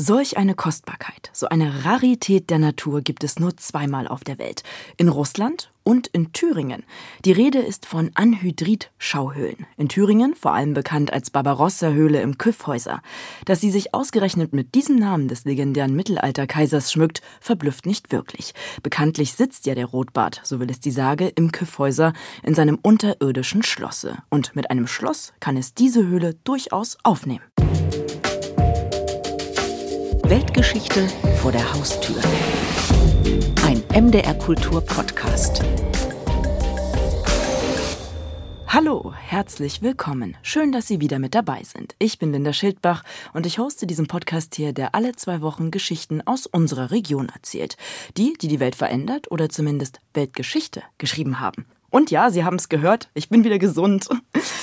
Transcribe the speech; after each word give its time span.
Solch 0.00 0.36
eine 0.36 0.54
Kostbarkeit, 0.54 1.28
so 1.32 1.48
eine 1.48 1.84
Rarität 1.84 2.50
der 2.50 2.60
Natur 2.60 3.02
gibt 3.02 3.24
es 3.24 3.40
nur 3.40 3.56
zweimal 3.56 4.06
auf 4.06 4.22
der 4.22 4.38
Welt. 4.38 4.62
In 4.96 5.08
Russland 5.08 5.72
und 5.82 6.06
in 6.06 6.32
Thüringen. 6.32 6.84
Die 7.24 7.32
Rede 7.32 7.58
ist 7.58 7.84
von 7.84 8.12
Anhydrit-Schauhöhlen. 8.14 9.66
In 9.76 9.88
Thüringen 9.88 10.36
vor 10.36 10.54
allem 10.54 10.72
bekannt 10.72 11.12
als 11.12 11.30
Barbarossa-Höhle 11.30 12.20
im 12.20 12.38
Küffhäuser. 12.38 13.02
Dass 13.44 13.60
sie 13.60 13.72
sich 13.72 13.92
ausgerechnet 13.92 14.52
mit 14.52 14.76
diesem 14.76 15.00
Namen 15.00 15.26
des 15.26 15.44
legendären 15.44 15.96
Mittelalterkaisers 15.96 16.92
schmückt, 16.92 17.20
verblüfft 17.40 17.84
nicht 17.84 18.12
wirklich. 18.12 18.54
Bekanntlich 18.84 19.32
sitzt 19.32 19.66
ja 19.66 19.74
der 19.74 19.86
Rotbart, 19.86 20.40
so 20.44 20.60
will 20.60 20.70
es 20.70 20.78
die 20.78 20.92
Sage, 20.92 21.26
im 21.26 21.50
Küffhäuser 21.50 22.12
in 22.44 22.54
seinem 22.54 22.78
unterirdischen 22.80 23.64
Schlosse. 23.64 24.18
Und 24.30 24.54
mit 24.54 24.70
einem 24.70 24.86
Schloss 24.86 25.32
kann 25.40 25.56
es 25.56 25.74
diese 25.74 26.06
Höhle 26.06 26.34
durchaus 26.44 26.98
aufnehmen. 27.02 27.42
Weltgeschichte 30.28 31.08
vor 31.40 31.52
der 31.52 31.72
Haustür. 31.72 32.20
Ein 33.64 33.82
MDR 33.98 34.34
Kultur 34.34 34.82
Podcast. 34.82 35.62
Hallo, 38.66 39.14
herzlich 39.16 39.80
willkommen. 39.80 40.36
Schön, 40.42 40.70
dass 40.70 40.86
Sie 40.86 41.00
wieder 41.00 41.18
mit 41.18 41.34
dabei 41.34 41.62
sind. 41.62 41.94
Ich 41.98 42.18
bin 42.18 42.34
Linda 42.34 42.52
Schildbach 42.52 43.04
und 43.32 43.46
ich 43.46 43.58
hoste 43.58 43.86
diesen 43.86 44.06
Podcast 44.06 44.54
hier, 44.54 44.74
der 44.74 44.94
alle 44.94 45.16
zwei 45.16 45.40
Wochen 45.40 45.70
Geschichten 45.70 46.20
aus 46.20 46.44
unserer 46.44 46.90
Region 46.90 47.30
erzählt. 47.30 47.78
Die, 48.18 48.34
die 48.34 48.48
die 48.48 48.60
Welt 48.60 48.76
verändert 48.76 49.30
oder 49.30 49.48
zumindest 49.48 50.00
Weltgeschichte 50.12 50.82
geschrieben 50.98 51.40
haben. 51.40 51.64
Und 51.90 52.10
ja, 52.10 52.30
Sie 52.30 52.44
haben 52.44 52.56
es 52.56 52.68
gehört, 52.68 53.08
ich 53.14 53.28
bin 53.28 53.44
wieder 53.44 53.58
gesund. 53.58 54.08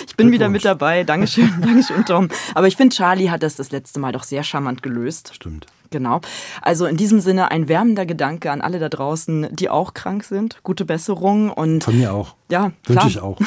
Ich 0.07 0.15
bin 0.15 0.31
wieder 0.31 0.47
mit 0.47 0.63
dabei. 0.63 1.03
Dankeschön, 1.03 1.51
Dankeschön, 1.61 2.05
Tom. 2.05 2.29
Aber 2.53 2.67
ich 2.67 2.75
finde, 2.75 2.95
Charlie 2.95 3.29
hat 3.29 3.43
das 3.43 3.55
das 3.55 3.71
letzte 3.71 3.99
Mal 3.99 4.11
doch 4.11 4.23
sehr 4.23 4.43
charmant 4.43 4.83
gelöst. 4.83 5.31
Stimmt. 5.33 5.65
Genau. 5.91 6.21
Also 6.61 6.85
in 6.85 6.97
diesem 6.97 7.19
Sinne 7.19 7.51
ein 7.51 7.67
wärmender 7.67 8.05
Gedanke 8.05 8.51
an 8.51 8.61
alle 8.61 8.79
da 8.79 8.89
draußen, 8.89 9.47
die 9.51 9.69
auch 9.69 9.93
krank 9.93 10.23
sind. 10.23 10.59
Gute 10.63 10.85
Besserung 10.85 11.51
und 11.51 11.83
von 11.83 11.97
mir 11.97 12.13
auch. 12.13 12.35
Ja, 12.49 12.71
wünsche 12.85 13.07
ich 13.07 13.21
auch. 13.21 13.39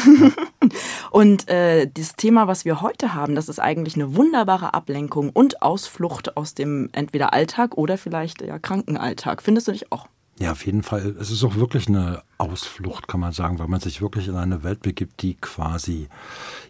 und 1.10 1.48
äh, 1.48 1.88
das 1.92 2.16
Thema, 2.16 2.46
was 2.46 2.64
wir 2.64 2.80
heute 2.80 3.14
haben, 3.14 3.34
das 3.34 3.48
ist 3.48 3.58
eigentlich 3.58 3.96
eine 3.96 4.16
wunderbare 4.16 4.74
Ablenkung 4.74 5.30
und 5.30 5.62
Ausflucht 5.62 6.36
aus 6.36 6.54
dem 6.54 6.88
entweder 6.92 7.32
Alltag 7.32 7.76
oder 7.76 7.98
vielleicht 7.98 8.40
ja 8.40 8.58
Krankenalltag. 8.58 9.42
Findest 9.42 9.68
du 9.68 9.72
nicht 9.72 9.92
auch? 9.92 10.06
Ja, 10.38 10.52
auf 10.52 10.64
jeden 10.66 10.84
Fall. 10.84 11.16
Es 11.18 11.32
ist 11.32 11.42
auch 11.42 11.56
wirklich 11.56 11.88
eine 11.88 12.22
Ausflucht, 12.38 13.08
kann 13.08 13.18
man 13.18 13.32
sagen, 13.32 13.58
weil 13.58 13.66
man 13.66 13.80
sich 13.80 14.00
wirklich 14.00 14.28
in 14.28 14.36
eine 14.36 14.62
Welt 14.62 14.82
begibt, 14.82 15.22
die 15.22 15.34
quasi 15.34 16.08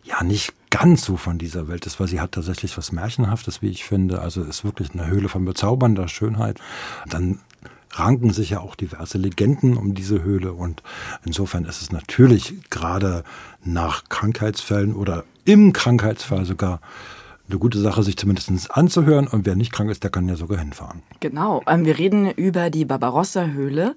ja 0.04 0.22
nicht 0.24 0.54
ganz 0.70 1.04
so 1.04 1.18
von 1.18 1.38
dieser 1.38 1.68
Welt 1.68 1.84
ist, 1.84 2.00
weil 2.00 2.08
sie 2.08 2.20
hat 2.20 2.32
tatsächlich 2.32 2.78
was 2.78 2.92
Märchenhaftes, 2.92 3.60
wie 3.60 3.68
ich 3.68 3.84
finde. 3.84 4.22
Also 4.22 4.42
ist 4.42 4.64
wirklich 4.64 4.92
eine 4.92 5.06
Höhle 5.06 5.28
von 5.28 5.44
bezaubernder 5.44 6.08
Schönheit. 6.08 6.58
Dann 7.06 7.40
ranken 7.92 8.32
sich 8.32 8.50
ja 8.50 8.60
auch 8.60 8.74
diverse 8.74 9.18
Legenden 9.18 9.76
um 9.76 9.94
diese 9.94 10.22
Höhle 10.22 10.52
und 10.52 10.82
insofern 11.24 11.64
ist 11.64 11.82
es 11.82 11.92
natürlich 11.92 12.54
gerade 12.70 13.24
nach 13.64 14.08
Krankheitsfällen 14.08 14.94
oder 14.94 15.24
im 15.44 15.72
Krankheitsfall 15.72 16.44
sogar 16.44 16.80
eine 17.48 17.58
gute 17.58 17.78
Sache, 17.78 18.02
sich 18.02 18.16
zumindest 18.16 18.70
anzuhören. 18.70 19.26
Und 19.26 19.46
wer 19.46 19.56
nicht 19.56 19.72
krank 19.72 19.90
ist, 19.90 20.02
der 20.02 20.10
kann 20.10 20.28
ja 20.28 20.36
sogar 20.36 20.58
hinfahren. 20.58 21.02
Genau. 21.20 21.62
Ähm, 21.66 21.84
wir 21.84 21.98
reden 21.98 22.30
über 22.30 22.70
die 22.70 22.84
Barbarossa-Höhle 22.84 23.94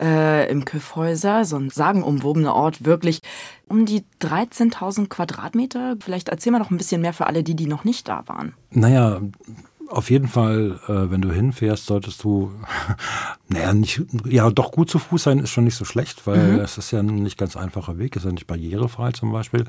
äh, 0.00 0.50
im 0.50 0.64
Küffhäuser, 0.64 1.44
so 1.44 1.56
ein 1.56 1.70
sagenumwobener 1.70 2.54
Ort, 2.54 2.84
wirklich 2.84 3.20
um 3.68 3.86
die 3.86 4.04
13.000 4.20 5.08
Quadratmeter. 5.08 5.96
Vielleicht 6.00 6.28
erzähl 6.28 6.52
mal 6.52 6.58
noch 6.58 6.70
ein 6.70 6.76
bisschen 6.76 7.00
mehr 7.00 7.12
für 7.12 7.26
alle, 7.26 7.42
die, 7.42 7.54
die 7.54 7.66
noch 7.66 7.84
nicht 7.84 8.08
da 8.08 8.24
waren. 8.26 8.54
Naja, 8.70 9.20
auf 9.92 10.10
jeden 10.10 10.28
Fall, 10.28 10.80
äh, 10.88 11.10
wenn 11.10 11.20
du 11.20 11.30
hinfährst, 11.30 11.86
solltest 11.86 12.24
du, 12.24 12.50
naja, 13.48 13.72
nicht, 13.74 14.02
ja, 14.24 14.50
doch 14.50 14.72
gut 14.72 14.90
zu 14.90 14.98
Fuß 14.98 15.22
sein 15.22 15.38
ist 15.38 15.50
schon 15.50 15.64
nicht 15.64 15.76
so 15.76 15.84
schlecht, 15.84 16.26
weil 16.26 16.54
mhm. 16.54 16.60
es 16.60 16.78
ist 16.78 16.90
ja 16.90 17.00
ein 17.00 17.06
nicht 17.16 17.38
ganz 17.38 17.56
einfacher 17.56 17.98
Weg, 17.98 18.16
ist 18.16 18.24
ja 18.24 18.32
nicht 18.32 18.46
barrierefrei 18.46 19.12
zum 19.12 19.32
Beispiel. 19.32 19.64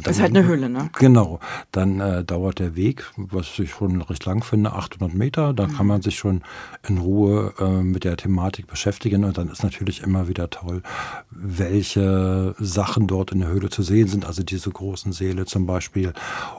Dann, 0.00 0.10
ist 0.12 0.20
halt 0.20 0.36
eine 0.36 0.46
Höhle, 0.46 0.68
ne? 0.68 0.90
Genau. 0.98 1.40
Dann 1.72 2.00
äh, 2.00 2.24
dauert 2.24 2.58
der 2.60 2.76
Weg, 2.76 3.10
was 3.16 3.58
ich 3.58 3.70
schon 3.70 4.00
recht 4.02 4.24
lang 4.24 4.44
finde, 4.44 4.72
800 4.72 5.14
Meter. 5.14 5.52
Da 5.52 5.66
mhm. 5.66 5.76
kann 5.76 5.86
man 5.86 6.02
sich 6.02 6.16
schon 6.16 6.42
in 6.88 6.98
Ruhe 6.98 7.52
äh, 7.58 7.82
mit 7.82 8.04
der 8.04 8.16
Thematik 8.16 8.68
beschäftigen 8.68 9.24
und 9.24 9.36
dann 9.36 9.48
ist 9.48 9.62
natürlich 9.62 10.02
immer 10.02 10.28
wieder 10.28 10.48
toll, 10.50 10.82
welche 11.30 12.54
Sachen 12.58 13.06
dort 13.06 13.32
in 13.32 13.40
der 13.40 13.48
Höhle 13.48 13.68
zu 13.68 13.82
sehen 13.82 14.08
sind. 14.08 14.24
Also 14.24 14.42
diese 14.42 14.70
großen 14.70 15.12
Säle 15.12 15.44
zum 15.44 15.66
Beispiel 15.66 16.12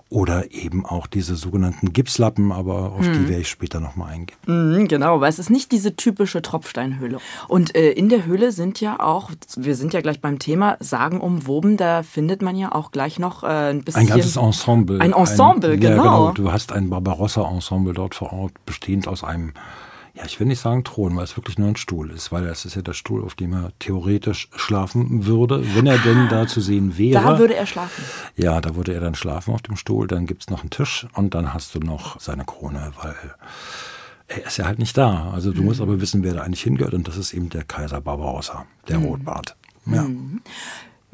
oder 0.09 0.51
eben 0.51 0.85
auch 0.85 1.07
diese 1.07 1.35
sogenannten 1.35 1.91
Gipslappen, 1.91 2.51
aber 2.51 2.94
auf 2.94 3.07
mhm. 3.07 3.13
die 3.13 3.29
werde 3.29 3.41
ich 3.41 3.50
später 3.50 3.79
nochmal 3.79 4.13
eingehen. 4.13 4.38
Mhm, 4.45 4.88
genau, 4.88 5.19
weil 5.19 5.29
es 5.29 5.40
ist 5.40 5.50
nicht 5.50 5.72
diese 5.72 5.95
typische 5.95 6.41
Tropfsteinhöhle. 6.41 7.19
Und 7.47 7.75
äh, 7.75 7.91
in 7.91 8.07
der 8.07 8.25
Höhle 8.25 8.51
sind 8.51 8.79
ja 8.79 9.00
auch, 9.00 9.31
wir 9.57 9.75
sind 9.75 9.94
ja 9.94 10.01
gleich 10.01 10.22
beim 10.22 10.40
Thema, 10.40 10.78
sagenumwoben, 10.79 11.75
da 11.75 12.03
findet 12.03 12.41
man 12.41 12.56
ja 12.56 12.73
auch 12.73 12.91
gleich 12.91 13.19
noch 13.19 13.44
äh, 13.44 13.47
ein 13.47 13.84
bisschen... 13.84 14.03
Ein 14.03 14.07
ganzes 14.07 14.38
Ensemble. 14.38 15.01
Ein 15.01 15.13
Ensemble, 15.13 15.72
ein, 15.72 15.79
genau. 15.79 15.95
Ja, 15.95 16.01
genau. 16.03 16.31
Du 16.31 16.51
hast 16.51 16.72
ein 16.72 16.89
Barbarossa-Ensemble 16.89 17.94
dort 17.94 18.16
vor 18.16 18.31
Ort, 18.31 18.53
bestehend 18.66 19.07
aus 19.07 19.24
einem 19.24 19.53
ja, 20.17 20.25
ich 20.25 20.39
will 20.39 20.47
nicht 20.47 20.59
sagen 20.59 20.83
Thron, 20.83 21.16
weil 21.16 21.25
es 21.25 21.38
wirklich 21.38 21.59
nur 21.59 21.67
ein 21.67 21.75
Stuhl 21.75 22.09
ist, 22.09 22.31
weil 22.31 22.45
das 22.47 22.66
ist 22.66 22.75
ja 22.75 22.81
der 22.81 22.94
Stuhl, 22.94 23.23
auf 23.23 23.35
dem 23.35 23.53
er 23.53 23.72
theoretisch 23.78 24.50
schlafen 24.55 25.28
würde, 25.28 25.63
wenn 25.75 25.85
er 25.85 26.00
denn 26.00 26.28
da 26.28 26.47
zu 26.47 26.59
sehen 26.59 26.97
wäre. 26.97 27.22
Da 27.23 27.38
würde 27.38 27.55
er 27.55 27.67
schlafen. 27.67 28.03
Ja, 28.35 28.59
da 28.59 28.75
würde 28.75 28.95
er 28.95 29.00
dann 29.00 29.13
schlafen 29.13 29.53
auf 29.53 29.61
dem 29.61 29.75
Stuhl. 29.75 30.07
Dann 30.07 30.25
gibt 30.25 30.41
es 30.41 30.50
noch 30.50 30.61
einen 30.61 30.72
Tisch 30.72 31.06
und 31.13 31.35
dann 31.35 31.53
hast 31.53 31.75
du 31.75 31.79
noch 31.79 32.19
seine 32.19 32.45
Krone, 32.45 32.94
weil 33.00 33.16
er 34.27 34.47
ist 34.47 34.57
ja 34.57 34.66
halt 34.66 34.79
nicht 34.79 34.97
da. 34.97 35.29
Also 35.31 35.51
du 35.51 35.61
mhm. 35.61 35.67
musst 35.67 35.81
aber 35.81 36.01
wissen, 36.01 36.23
wer 36.23 36.33
da 36.33 36.41
eigentlich 36.41 36.63
hingehört 36.63 36.95
und 36.95 37.07
das 37.07 37.17
ist 37.17 37.33
eben 37.35 37.50
der 37.50 37.63
Kaiser 37.63 38.01
Barbarossa, 38.01 38.66
der 38.88 38.97
mhm. 38.97 39.06
Rotbart. 39.06 39.56
Ja. 39.85 40.01
Mhm. 40.01 40.41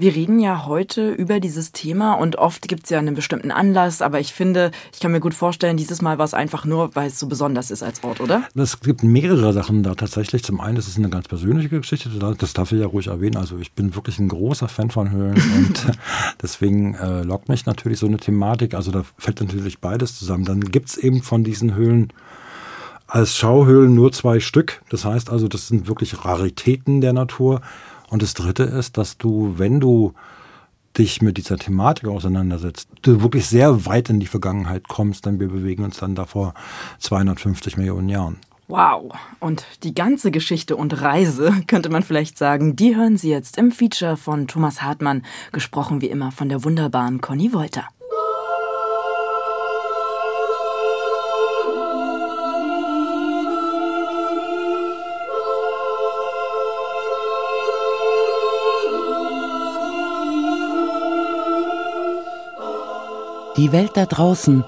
Wir 0.04 0.16
reden 0.16 0.42
ja 0.42 0.66
heute 0.66 1.14
über 1.14 1.40
dieses 1.40 1.72
Thema 1.72 2.16
und 2.16 2.36
oft 2.36 2.68
gibt 2.68 2.84
es 2.84 2.90
ja 2.90 3.00
einen 3.00 3.16
bestimmten 3.16 3.52
Anlass, 3.52 4.02
aber 4.02 4.20
ich 4.20 4.34
finde, 4.34 4.72
ich 4.92 5.00
kann 5.00 5.14
mir 5.14 5.22
gut 5.22 5.34
vorstellen, 5.34 5.78
dieses 5.78 6.02
Mal 6.02 6.18
war 6.18 6.26
es 6.26 6.34
einfach 6.34 6.66
nur, 6.66 6.94
weil 6.94 7.08
es 7.08 7.18
so 7.18 7.28
besonders 7.28 7.72
ist 7.72 7.84
als 7.84 8.04
Ort, 8.04 8.20
oder? 8.20 8.44
Es 8.54 8.82
gibt 8.82 9.02
mehrere 9.02 9.54
Sachen 9.54 9.82
da 9.82 9.96
tatsächlich. 9.96 10.44
Zum 10.44 10.60
einen 10.60 10.76
ist 10.76 10.90
es 10.90 10.98
eine 10.98 11.10
ganz 11.10 11.30
persönliche 11.30 11.70
Geschichte, 11.70 12.10
das 12.38 12.52
darf 12.52 12.74
ich 12.74 12.82
ja 12.82 12.88
ruhig 12.88 13.08
erwähnen. 13.08 13.38
Also 13.38 13.58
ich 13.60 13.72
bin 13.72 13.96
wirklich 13.96 14.20
ein 14.20 14.28
großer 14.28 14.68
Fan 14.68 14.92
von 14.92 15.10
Höhlen 15.10 15.36
und 15.58 15.86
deswegen 16.42 16.96
äh, 16.96 17.24
lockt 17.24 17.48
mich 17.48 17.66
natürlich 17.66 18.00
so 18.00 18.08
eine 18.08 18.18
Thematik. 18.18 18.74
Also 18.74 18.92
da 18.92 19.06
fällt 19.18 19.40
natürlich 19.40 19.80
beides 19.80 20.20
zusammen. 20.20 20.44
Dann 20.44 20.60
gibt 20.60 20.90
es 20.90 20.98
eben 20.98 21.22
von 21.22 21.46
diesen 21.46 21.76
Höhlen 21.76 22.12
als 23.08 23.38
Schauhöhlen 23.38 23.96
nur 23.96 24.12
zwei 24.12 24.42
Stück. 24.42 24.82
Das 24.90 25.06
heißt 25.06 25.30
also, 25.30 25.48
das 25.48 25.70
sind 25.70 25.88
wirklich 25.88 26.26
Raritäten 26.26 27.00
der 27.00 27.14
Natur. 27.14 27.62
Und 28.14 28.22
das 28.22 28.36
Dritte 28.36 28.62
ist, 28.62 29.00
dass 29.00 29.18
du, 29.18 29.56
wenn 29.58 29.80
du 29.80 30.14
dich 31.00 31.24
mit 31.24 31.38
dieser 31.38 31.58
Thematik 31.58 32.08
auseinandersetzt, 32.08 32.88
du 33.02 33.24
wirklich 33.24 33.48
sehr 33.48 33.88
weit 33.88 34.12
in 34.12 34.20
die 34.20 34.28
Vergangenheit 34.28 34.88
kommst, 34.88 35.26
denn 35.26 35.40
wir 35.40 35.48
bewegen 35.48 35.84
uns 35.84 35.98
dann 35.98 36.14
da 36.14 36.28
vor 36.28 36.54
250 37.00 37.76
Millionen 37.76 38.10
Jahren. 38.10 38.38
Wow. 38.68 39.16
Und 39.40 39.66
die 39.82 39.96
ganze 39.96 40.30
Geschichte 40.30 40.76
und 40.76 41.02
Reise, 41.02 41.52
könnte 41.68 41.90
man 41.90 42.04
vielleicht 42.04 42.38
sagen, 42.38 42.76
die 42.76 42.96
hören 42.96 43.18
Sie 43.18 43.32
jetzt 43.32 43.58
im 43.58 43.72
Feature 43.72 44.16
von 44.16 44.48
Thomas 44.48 44.84
Hartmann, 44.84 45.24
gesprochen 45.52 46.02
wie 46.02 46.10
immer 46.12 46.32
von 46.32 46.50
der 46.50 46.64
wunderbaren 46.64 47.20
Conny 47.20 47.52
Wolter. 47.52 47.88
Die 63.56 63.72
Welt 63.72 63.92
da 63.94 64.08
draußen, 64.08 64.64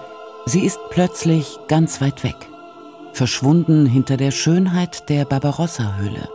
sie 0.45 0.63
ist 0.63 0.79
plötzlich 0.91 1.57
ganz 1.67 2.01
weit 2.01 2.23
weg, 2.23 2.35
verschwunden 3.13 3.87
hinter 3.87 4.15
der 4.15 4.29
Schönheit 4.29 5.09
der 5.09 5.25
Barbarossa-Höhle, 5.25 6.29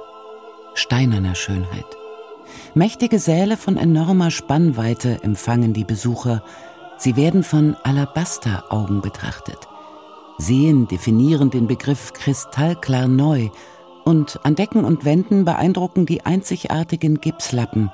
steinerner 0.75 1.37
Schönheit. 1.37 1.87
Mächtige 2.75 3.21
Säle 3.21 3.57
von 3.57 3.77
enormer 3.77 4.33
Spannweite 4.33 5.23
empfangen 5.23 5.75
die 5.75 5.85
Besucher, 5.85 6.43
sie 6.97 7.15
werden 7.15 7.45
von 7.45 7.77
Alabasteraugen 7.85 9.01
betrachtet. 9.01 9.69
Sehen 10.39 10.89
definieren 10.89 11.51
den 11.51 11.69
Begriff 11.69 12.13
kristallklar 12.15 13.07
neu 13.07 13.51
und 14.05 14.41
an 14.43 14.57
Decken 14.57 14.85
und 14.85 15.05
Wänden 15.05 15.45
beeindrucken 15.45 16.05
die 16.05 16.27
einzigartigen 16.27 17.21
Gipslappen, 17.21 17.93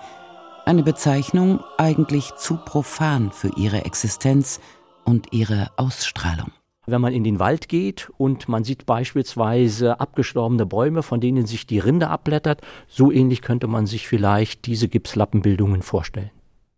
eine 0.66 0.82
Bezeichnung 0.82 1.60
eigentlich 1.78 2.34
zu 2.36 2.56
profan 2.56 3.30
für 3.30 3.50
ihre 3.56 3.84
Existenz 3.84 4.60
und 5.04 5.32
ihre 5.32 5.70
Ausstrahlung. 5.76 6.50
Wenn 6.88 7.00
man 7.00 7.12
in 7.12 7.24
den 7.24 7.38
Wald 7.38 7.68
geht 7.68 8.10
und 8.16 8.48
man 8.48 8.64
sieht 8.64 8.84
beispielsweise 8.84 10.00
abgestorbene 10.00 10.66
Bäume, 10.66 11.02
von 11.02 11.20
denen 11.20 11.46
sich 11.46 11.66
die 11.66 11.78
Rinde 11.78 12.08
abblättert, 12.08 12.60
so 12.88 13.10
ähnlich 13.10 13.42
könnte 13.42 13.66
man 13.66 13.86
sich 13.86 14.06
vielleicht 14.06 14.66
diese 14.66 14.88
Gipslappenbildungen 14.88 15.82
vorstellen. 15.82 16.30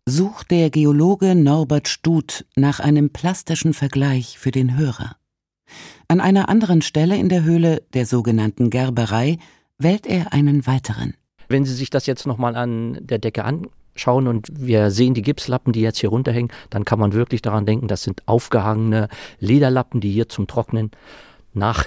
Sucht 0.07 0.49
der 0.49 0.69
Geologe 0.69 1.35
Norbert 1.35 1.87
Stut 1.87 2.45
nach 2.55 2.79
einem 2.79 3.11
plastischen 3.11 3.73
Vergleich 3.73 4.39
für 4.39 4.51
den 4.51 4.77
Hörer. 4.77 5.15
An 6.07 6.19
einer 6.19 6.49
anderen 6.49 6.81
Stelle 6.81 7.15
in 7.17 7.29
der 7.29 7.43
Höhle, 7.43 7.83
der 7.93 8.07
sogenannten 8.07 8.71
Gerberei, 8.71 9.37
wählt 9.77 10.07
er 10.07 10.33
einen 10.33 10.65
weiteren. 10.65 11.13
Wenn 11.47 11.65
Sie 11.65 11.73
sich 11.73 11.89
das 11.89 12.05
jetzt 12.07 12.25
nochmal 12.25 12.55
an 12.55 12.97
der 13.01 13.19
Decke 13.19 13.43
anschauen 13.99 14.27
und 14.27 14.47
wir 14.51 14.91
sehen 14.91 15.13
die 15.13 15.21
Gipslappen, 15.21 15.73
die 15.73 15.81
jetzt 15.81 15.99
hier 15.99 16.09
runterhängen, 16.09 16.51
dann 16.69 16.85
kann 16.85 16.99
man 16.99 17.13
wirklich 17.13 17.41
daran 17.41 17.65
denken, 17.65 17.87
das 17.87 18.03
sind 18.03 18.27
aufgehangene 18.27 19.09
Lederlappen, 19.39 19.99
die 19.99 20.11
hier 20.11 20.29
zum 20.29 20.47
Trocknen 20.47 20.91
nach 21.53 21.85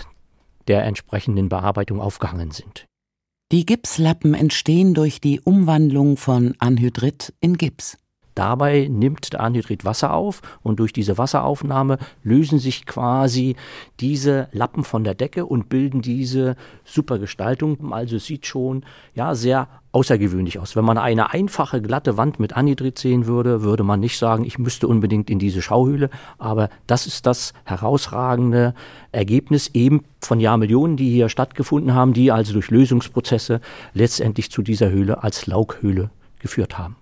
der 0.69 0.85
entsprechenden 0.85 1.49
Bearbeitung 1.49 2.01
aufgehangen 2.01 2.51
sind. 2.51 2.87
Die 3.51 3.67
Gipslappen 3.67 4.35
entstehen 4.35 4.95
durch 4.95 5.21
die 5.21 5.41
Umwandlung 5.41 6.17
von 6.17 6.55
Anhydrit 6.59 7.33
in 7.41 7.57
Gips. 7.57 7.99
Dabei 8.35 8.89
nimmt 8.91 9.33
der 9.33 9.41
Anhydrit 9.41 9.85
Wasser 9.85 10.15
auf 10.15 10.41
und 10.63 10.81
durch 10.81 10.93
diese 10.93 11.19
Wasseraufnahme 11.19 11.99
lösen 12.23 12.59
sich 12.59 12.87
quasi 12.87 13.57
diese 14.01 14.49
Lappen 14.53 14.85
von 14.85 15.05
der 15.05 15.15
Decke 15.15 15.45
und 15.45 15.69
bilden 15.69 16.01
diese 16.01 16.57
super 16.85 17.19
Gestaltung. 17.19 17.93
Also 17.93 18.17
es 18.17 18.25
sieht 18.25 18.47
schon 18.47 18.85
ja 19.15 19.35
sehr 19.35 19.69
außergewöhnlich 19.93 20.59
aus. 20.59 20.75
Wenn 20.75 20.87
man 20.87 20.97
eine 20.97 21.33
einfache 21.33 21.83
glatte 21.83 22.17
Wand 22.17 22.41
mit 22.41 22.55
Anhydrit 22.55 22.99
sehen 22.99 23.27
würde, 23.27 23.63
würde 23.63 23.85
man 23.85 24.01
nicht 24.01 24.19
sagen, 24.19 24.45
ich 24.45 24.59
müsste 24.59 24.89
unbedingt 24.89 25.29
in 25.29 25.39
diese 25.39 25.61
Schauhöhle, 25.61 26.09
aber 26.39 26.71
das 26.87 27.07
ist 27.07 27.27
das 27.27 27.53
herausragende 27.65 28.75
Ergebnis 29.13 29.71
eben 29.75 30.03
von 30.21 30.41
Jahrmillionen, 30.41 30.97
die 30.97 31.11
hier 31.11 31.29
stattgefunden 31.29 31.95
haben, 31.95 32.15
die 32.15 32.33
also 32.33 32.55
durch 32.55 32.71
Lösungsprozesse 32.71 33.61
letztendlich 33.93 34.51
zu 34.51 34.63
dieser 34.63 34.91
Höhle 34.91 35.23
als 35.23 35.47
Laughöhle 35.47 36.09
geführt 36.39 36.79
haben. 36.79 36.97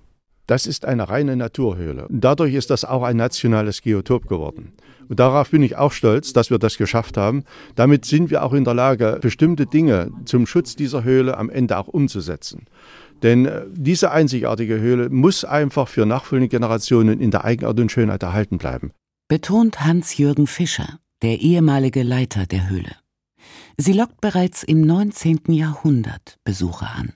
Das 0.51 0.67
ist 0.67 0.85
eine 0.85 1.09
reine 1.09 1.37
Naturhöhle. 1.37 2.09
Dadurch 2.11 2.55
ist 2.55 2.71
das 2.71 2.85
auch 2.85 3.05
ein 3.05 3.17
nationales 3.17 3.83
Geotop 3.83 4.27
geworden. 4.27 4.73
Und 5.09 5.21
darauf 5.21 5.51
bin 5.51 5.63
ich 5.63 5.77
auch 5.77 5.93
stolz, 5.93 6.33
dass 6.33 6.51
wir 6.51 6.59
das 6.59 6.77
geschafft 6.77 7.17
haben. 7.17 7.45
Damit 7.77 8.05
sind 8.05 8.31
wir 8.31 8.43
auch 8.43 8.53
in 8.53 8.65
der 8.65 8.75
Lage, 8.75 9.21
bestimmte 9.23 9.67
Dinge 9.67 10.11
zum 10.25 10.49
Schutz 10.49 10.75
dieser 10.75 11.05
Höhle 11.05 11.39
am 11.39 11.51
Ende 11.51 11.79
auch 11.79 11.87
umzusetzen. 11.87 12.67
Denn 13.23 13.47
äh, 13.47 13.63
diese 13.71 14.11
einzigartige 14.11 14.81
Höhle 14.81 15.09
muss 15.09 15.45
einfach 15.45 15.87
für 15.87 16.05
nachfolgende 16.05 16.49
Generationen 16.49 17.21
in 17.21 17.31
der 17.31 17.45
Eigenart 17.45 17.79
und 17.79 17.93
Schönheit 17.93 18.25
erhalten 18.25 18.59
bleiben. 18.59 18.91
Betont 19.29 19.85
Hans-Jürgen 19.85 20.49
Fischer, 20.49 20.99
der 21.23 21.39
ehemalige 21.39 22.03
Leiter 22.03 22.47
der 22.47 22.69
Höhle. 22.69 22.97
Sie 23.77 23.93
lockt 23.93 24.21
bereits 24.21 24.65
im 24.65 24.81
19. 24.81 25.43
Jahrhundert 25.53 26.39
Besucher 26.43 26.91
an. 26.93 27.13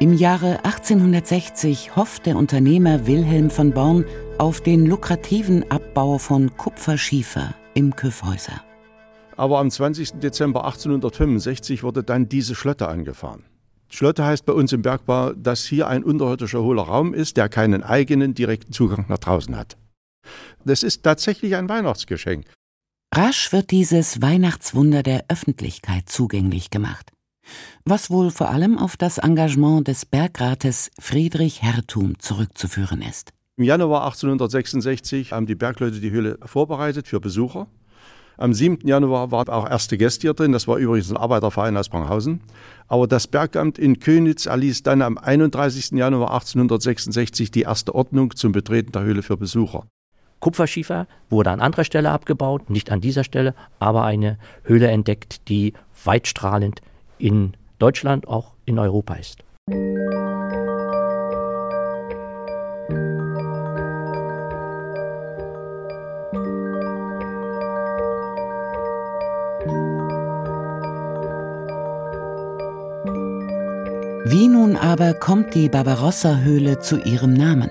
Im 0.00 0.12
Jahre 0.12 0.64
1860 0.64 1.96
hofft 1.96 2.26
der 2.26 2.36
Unternehmer 2.36 3.08
Wilhelm 3.08 3.50
von 3.50 3.72
Born 3.72 4.04
auf 4.38 4.60
den 4.60 4.86
lukrativen 4.86 5.68
Abbau 5.72 6.18
von 6.18 6.56
Kupferschiefer 6.56 7.52
im 7.74 7.96
Küffhäuser. 7.96 8.62
Aber 9.36 9.58
am 9.58 9.68
20. 9.68 10.20
Dezember 10.20 10.66
1865 10.66 11.82
wurde 11.82 12.04
dann 12.04 12.28
diese 12.28 12.54
Schlotte 12.54 12.86
angefahren. 12.86 13.42
Schlotte 13.88 14.24
heißt 14.24 14.46
bei 14.46 14.52
uns 14.52 14.72
im 14.72 14.82
Bergbau, 14.82 15.32
dass 15.32 15.64
hier 15.64 15.88
ein 15.88 16.04
unterirdischer 16.04 16.62
hohler 16.62 16.84
Raum 16.84 17.12
ist, 17.12 17.36
der 17.36 17.48
keinen 17.48 17.82
eigenen 17.82 18.34
direkten 18.34 18.72
Zugang 18.72 19.06
nach 19.08 19.18
draußen 19.18 19.56
hat. 19.56 19.76
Das 20.64 20.84
ist 20.84 21.02
tatsächlich 21.02 21.56
ein 21.56 21.68
Weihnachtsgeschenk. 21.68 22.44
Rasch 23.12 23.50
wird 23.52 23.72
dieses 23.72 24.22
Weihnachtswunder 24.22 25.02
der 25.02 25.24
Öffentlichkeit 25.28 26.08
zugänglich 26.08 26.70
gemacht 26.70 27.10
was 27.84 28.10
wohl 28.10 28.30
vor 28.30 28.50
allem 28.50 28.78
auf 28.78 28.96
das 28.96 29.18
Engagement 29.18 29.88
des 29.88 30.06
Bergrates 30.06 30.90
Friedrich 30.98 31.62
Hertum 31.62 32.18
zurückzuführen 32.18 33.02
ist. 33.02 33.32
Im 33.56 33.64
Januar 33.64 34.04
1866 34.04 35.32
haben 35.32 35.46
die 35.46 35.54
Bergleute 35.54 36.00
die 36.00 36.10
Höhle 36.10 36.38
vorbereitet 36.44 37.08
für 37.08 37.20
Besucher. 37.20 37.66
Am 38.36 38.54
7. 38.54 38.86
Januar 38.86 39.32
waren 39.32 39.48
auch 39.48 39.68
erste 39.68 39.98
Gäste 39.98 40.22
hier 40.22 40.34
drin, 40.34 40.52
das 40.52 40.68
war 40.68 40.76
übrigens 40.76 41.10
ein 41.10 41.16
Arbeiterverein 41.16 41.76
aus 41.76 41.88
Branghausen. 41.88 42.40
Aber 42.86 43.08
das 43.08 43.26
Bergamt 43.26 43.80
in 43.80 43.98
Könitz 43.98 44.46
erließ 44.46 44.84
dann 44.84 45.02
am 45.02 45.18
31. 45.18 45.90
Januar 45.90 46.30
1866 46.32 47.50
die 47.50 47.62
erste 47.62 47.96
Ordnung 47.96 48.36
zum 48.36 48.52
Betreten 48.52 48.92
der 48.92 49.02
Höhle 49.02 49.22
für 49.22 49.36
Besucher. 49.36 49.86
Kupferschiefer 50.38 51.08
wurde 51.28 51.50
an 51.50 51.60
anderer 51.60 51.82
Stelle 51.82 52.10
abgebaut, 52.10 52.70
nicht 52.70 52.92
an 52.92 53.00
dieser 53.00 53.24
Stelle, 53.24 53.56
aber 53.80 54.04
eine 54.04 54.38
Höhle 54.62 54.86
entdeckt, 54.86 55.48
die 55.48 55.72
weitstrahlend 56.04 56.80
in 57.18 57.52
Deutschland, 57.78 58.26
auch 58.28 58.52
in 58.64 58.78
Europa 58.78 59.14
ist. 59.14 59.44
Wie 74.30 74.48
nun 74.48 74.76
aber 74.76 75.14
kommt 75.14 75.54
die 75.54 75.70
Barbarossa-Höhle 75.70 76.80
zu 76.80 76.98
ihrem 76.98 77.32
Namen? 77.32 77.70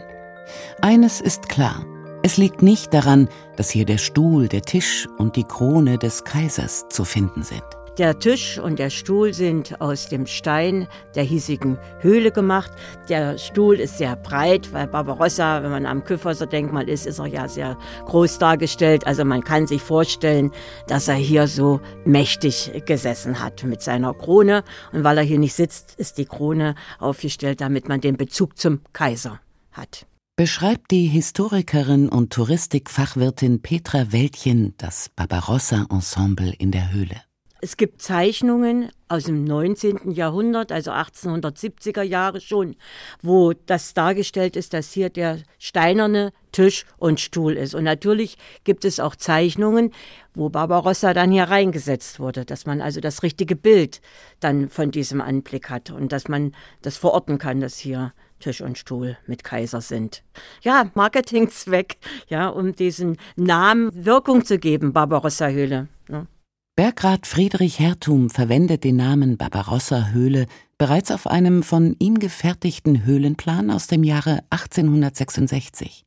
Eines 0.81 1.21
ist 1.21 1.49
klar. 1.49 1.85
Es 2.23 2.38
liegt 2.38 2.63
nicht 2.63 2.94
daran, 2.94 3.29
dass 3.57 3.69
hier 3.69 3.85
der 3.85 3.99
Stuhl, 3.99 4.47
der 4.47 4.63
Tisch 4.63 5.07
und 5.17 5.35
die 5.35 5.44
Krone 5.44 5.99
des 5.99 6.23
Kaisers 6.23 6.88
zu 6.89 7.05
finden 7.05 7.44
sind. 7.44 7.63
Der 7.97 8.19
Tisch 8.19 8.59
und 8.59 8.77
der 8.77 8.91
Stuhl 8.91 9.33
sind 9.33 9.81
aus 9.81 10.07
dem 10.07 10.27
Stein 10.27 10.88
der 11.15 11.23
hiesigen 11.23 11.79
Höhle 11.99 12.31
gemacht. 12.31 12.71
Der 13.09 13.39
Stuhl 13.39 13.79
ist 13.79 13.97
sehr 13.97 14.15
breit, 14.15 14.71
weil 14.71 14.85
Barbarossa, 14.85 15.63
wenn 15.63 15.71
man 15.71 15.88
am 15.88 16.03
Kyffhäuser-Denkmal 16.03 16.88
ist, 16.89 17.07
ist 17.07 17.17
er 17.17 17.25
ja 17.25 17.47
sehr 17.47 17.75
groß 18.05 18.38
dargestellt. 18.38 19.07
Also 19.07 19.25
man 19.25 19.44
kann 19.44 19.65
sich 19.65 19.81
vorstellen, 19.81 20.51
dass 20.88 21.07
er 21.07 21.15
hier 21.15 21.47
so 21.47 21.81
mächtig 22.05 22.71
gesessen 22.85 23.41
hat 23.44 23.63
mit 23.63 23.81
seiner 23.81 24.13
Krone. 24.13 24.63
Und 24.91 25.03
weil 25.03 25.17
er 25.17 25.23
hier 25.23 25.39
nicht 25.39 25.55
sitzt, 25.55 25.95
ist 25.97 26.19
die 26.19 26.25
Krone 26.25 26.75
aufgestellt, 26.99 27.61
damit 27.61 27.89
man 27.89 27.99
den 27.99 28.15
Bezug 28.15 28.59
zum 28.59 28.81
Kaiser 28.94 29.39
hat 29.71 30.05
beschreibt 30.39 30.91
die 30.91 31.07
Historikerin 31.07 32.09
und 32.09 32.31
Touristikfachwirtin 32.31 33.63
Petra 33.63 34.11
Wäldchen 34.11 34.75
das 34.77 35.09
Barbarossa-Ensemble 35.15 36.53
in 36.59 36.69
der 36.69 36.91
Höhle. 36.91 37.26
Es 37.59 37.75
gibt 37.75 38.01
Zeichnungen 38.01 38.92
aus 39.07 39.24
dem 39.24 39.44
19. 39.44 40.11
Jahrhundert, 40.11 40.71
also 40.71 40.92
1870er 40.92 42.04
Jahre 42.04 42.40
schon, 42.40 42.76
wo 43.21 43.54
das 43.54 43.95
dargestellt 43.95 44.56
ist, 44.56 44.73
dass 44.73 44.92
hier 44.92 45.09
der 45.09 45.40
steinerne 45.57 46.33
Tisch 46.52 46.85
und 46.97 47.19
Stuhl 47.19 47.54
ist. 47.54 47.73
Und 47.73 47.83
natürlich 47.83 48.37
gibt 48.64 48.85
es 48.85 48.99
auch 48.99 49.16
Zeichnungen, 49.16 49.92
wo 50.35 50.49
Barbarossa 50.49 51.14
dann 51.14 51.31
hier 51.31 51.45
reingesetzt 51.45 52.19
wurde, 52.19 52.45
dass 52.45 52.68
man 52.68 52.80
also 52.80 53.02
das 53.02 53.23
richtige 53.23 53.56
Bild 53.56 54.02
dann 54.40 54.69
von 54.69 54.92
diesem 54.92 55.19
Anblick 55.19 55.69
hat 55.71 55.90
und 55.90 56.11
dass 56.11 56.28
man 56.28 56.54
das 56.83 56.97
verorten 56.97 57.40
kann, 57.40 57.59
dass 57.59 57.78
hier 57.78 58.14
Tisch 58.40 58.61
und 58.61 58.78
Stuhl 58.78 59.18
mit 59.26 59.44
Kaiser 59.44 59.81
sind. 59.81 60.21
Ja, 60.61 60.92
Marketingzweck, 60.94 61.97
ja, 62.28 62.49
um 62.49 62.76
diesen 62.76 63.18
Namen 63.35 64.06
Wirkung 64.06 64.45
zu 64.45 64.59
geben, 64.59 64.94
Barbarossa-Höhle. 64.94 65.87
Ja. 66.09 66.28
Bergrat 66.77 67.25
Friedrich 67.25 67.79
Hertum 67.79 68.29
verwendet 68.29 68.83
den 68.83 68.97
Namen 68.97 69.35
Barbarossa-Höhle 69.35 70.45
bereits 70.77 71.09
auf 71.09 71.25
einem 71.25 71.63
von 71.63 71.95
ihm 71.97 72.19
gefertigten 72.19 73.03
Höhlenplan 73.03 73.71
aus 73.71 73.87
dem 73.87 74.03
Jahre 74.03 74.43
1866. 74.51 76.05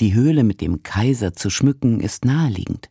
Die 0.00 0.12
Höhle 0.12 0.42
mit 0.42 0.60
dem 0.60 0.82
Kaiser 0.82 1.34
zu 1.34 1.48
schmücken 1.48 2.00
ist 2.00 2.24
naheliegend. 2.24 2.90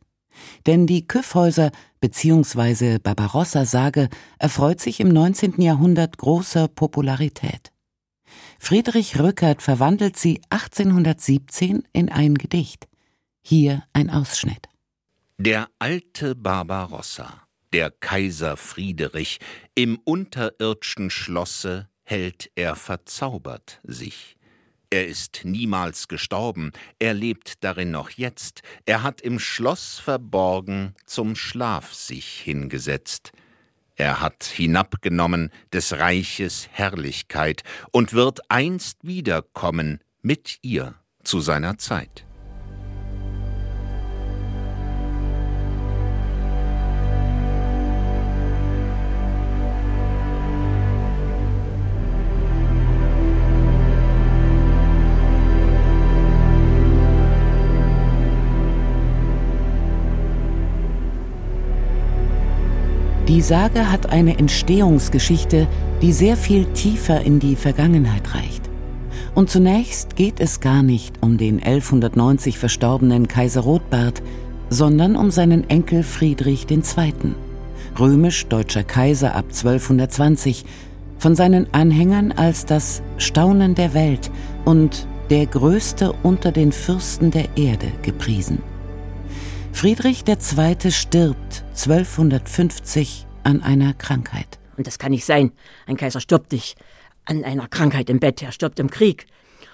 Denn 0.65 0.88
die 0.88 1.05
Küffhäuser 1.05 1.72
bzw. 2.00 3.00
Barbarossa-Sage 3.00 4.07
erfreut 4.39 4.79
sich 4.79 5.01
im 5.01 5.10
19. 5.10 5.62
Jahrhundert 5.62 6.17
großer 6.17 6.69
Popularität. 6.69 7.74
Friedrich 8.60 9.19
Rückert 9.19 9.62
verwandelt 9.62 10.15
sie 10.15 10.39
1817 10.51 11.83
in 11.91 12.07
ein 12.07 12.36
Gedicht. 12.36 12.88
Hier 13.41 13.83
ein 13.91 14.10
Ausschnitt. 14.10 14.69
Der 15.40 15.68
alte 15.80 16.36
Barbarossa, 16.36 17.42
der 17.74 17.90
Kaiser 17.90 18.56
Friedrich, 18.56 19.40
im 19.74 19.98
unterirdschen 19.98 21.10
Schlosse 21.10 21.90
hält 22.04 22.52
er 22.54 22.75
verzaubert 22.75 23.80
sich. 23.84 24.38
Er 24.92 25.08
ist 25.08 25.42
niemals 25.44 26.08
gestorben, 26.08 26.72
er 27.00 27.16
lebt 27.16 27.63
darin 27.63 27.90
noch 27.90 28.12
jetzt, 28.12 28.62
er 28.86 29.02
hat 29.02 29.22
im 29.22 29.40
Schloss 29.40 29.98
verborgen 29.98 30.94
zum 31.08 31.36
Schlaf 31.36 31.96
sich 31.96 32.40
hingesetzt. 32.42 33.32
Er 33.96 34.22
hat 34.22 34.44
hinabgenommen 34.44 35.50
des 35.74 35.94
Reiches 35.94 36.70
Herrlichkeit 36.72 37.63
und 37.92 38.13
wird 38.13 38.52
einst 38.52 39.00
wiederkommen 39.02 40.00
mit 40.22 40.60
ihr 40.62 40.94
zu 41.24 41.40
seiner 41.40 41.80
Zeit. 41.80 42.24
Die 63.34 63.42
Sage 63.42 63.92
hat 63.92 64.12
eine 64.12 64.38
Entstehungsgeschichte, 64.38 65.68
die 66.04 66.13
sehr 66.13 66.38
viel 66.38 66.66
tiefer 66.66 67.22
in 67.22 67.40
die 67.40 67.56
Vergangenheit 67.56 68.36
reicht. 68.36 68.70
Und 69.34 69.50
zunächst 69.50 70.16
geht 70.16 70.40
es 70.40 70.60
gar 70.60 70.84
nicht 70.84 71.16
um 71.20 71.40
den 71.40 71.56
1190 71.56 72.60
verstorbenen 72.60 73.28
Kaiser 73.28 73.62
Rotbart, 73.62 74.22
sondern 74.70 75.16
um 75.16 75.32
seinen 75.32 75.68
Enkel 75.68 76.04
Friedrich 76.04 76.68
II., 76.70 76.84
römisch-deutscher 78.00 78.84
Kaiser 78.84 79.34
ab 79.34 79.46
1220, 79.46 80.63
von 81.18 81.34
seinen 81.34 81.66
Anhängern 81.74 82.34
als 82.34 82.68
das 82.68 83.02
Staunen 83.18 83.74
der 83.74 83.96
Welt 83.96 84.30
und 84.63 85.08
der 85.32 85.48
Größte 85.48 86.13
unter 86.22 86.52
den 86.52 86.72
Fürsten 86.72 87.32
der 87.32 87.58
Erde 87.58 87.88
gepriesen. 88.04 88.60
Friedrich 89.74 90.24
II. 90.25 90.92
stirbt 90.92 91.63
1250 91.72 93.27
an 93.44 93.62
einer 93.62 93.94
Krankheit. 93.94 94.60
Und 94.77 94.88
das 94.88 94.98
kann 94.98 95.12
nicht 95.12 95.25
sein. 95.25 95.51
Ein 95.88 95.98
Kaiser 95.98 96.22
stirbt 96.22 96.53
nicht 96.53 96.77
an 97.25 97.44
einer 97.44 97.68
Krankheit 97.68 98.10
im 98.10 98.20
Bett, 98.20 98.42
er 98.42 98.53
stirbt 98.53 98.80
im 98.80 98.89
Krieg. 98.89 99.25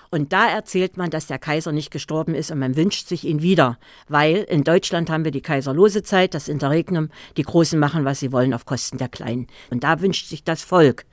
Und 0.09 0.33
da 0.33 0.47
erzählt 0.49 0.97
man, 0.97 1.11
dass 1.11 1.27
der 1.27 1.37
Kaiser 1.37 1.71
nicht 1.71 1.91
gestorben 1.91 2.33
ist 2.33 2.49
und 2.49 2.57
man 2.57 2.75
wünscht 2.75 3.07
sich 3.07 3.23
ihn 3.23 3.43
wieder, 3.43 3.77
weil 4.07 4.37
in 4.37 4.63
Deutschland 4.63 5.11
haben 5.11 5.25
wir 5.25 5.31
die 5.31 5.43
kaiserlose 5.43 6.01
Zeit, 6.01 6.33
das 6.33 6.47
Interregnum, 6.47 7.09
die 7.37 7.43
Großen 7.43 7.77
machen, 7.77 8.05
was 8.05 8.19
sie 8.19 8.31
wollen, 8.31 8.55
auf 8.55 8.65
Kosten 8.65 8.97
der 8.97 9.09
Kleinen. 9.09 9.45
Und 9.69 9.83
da 9.83 10.01
wünscht 10.01 10.27
sich 10.27 10.43
das 10.43 10.63
Volk, 10.63 11.05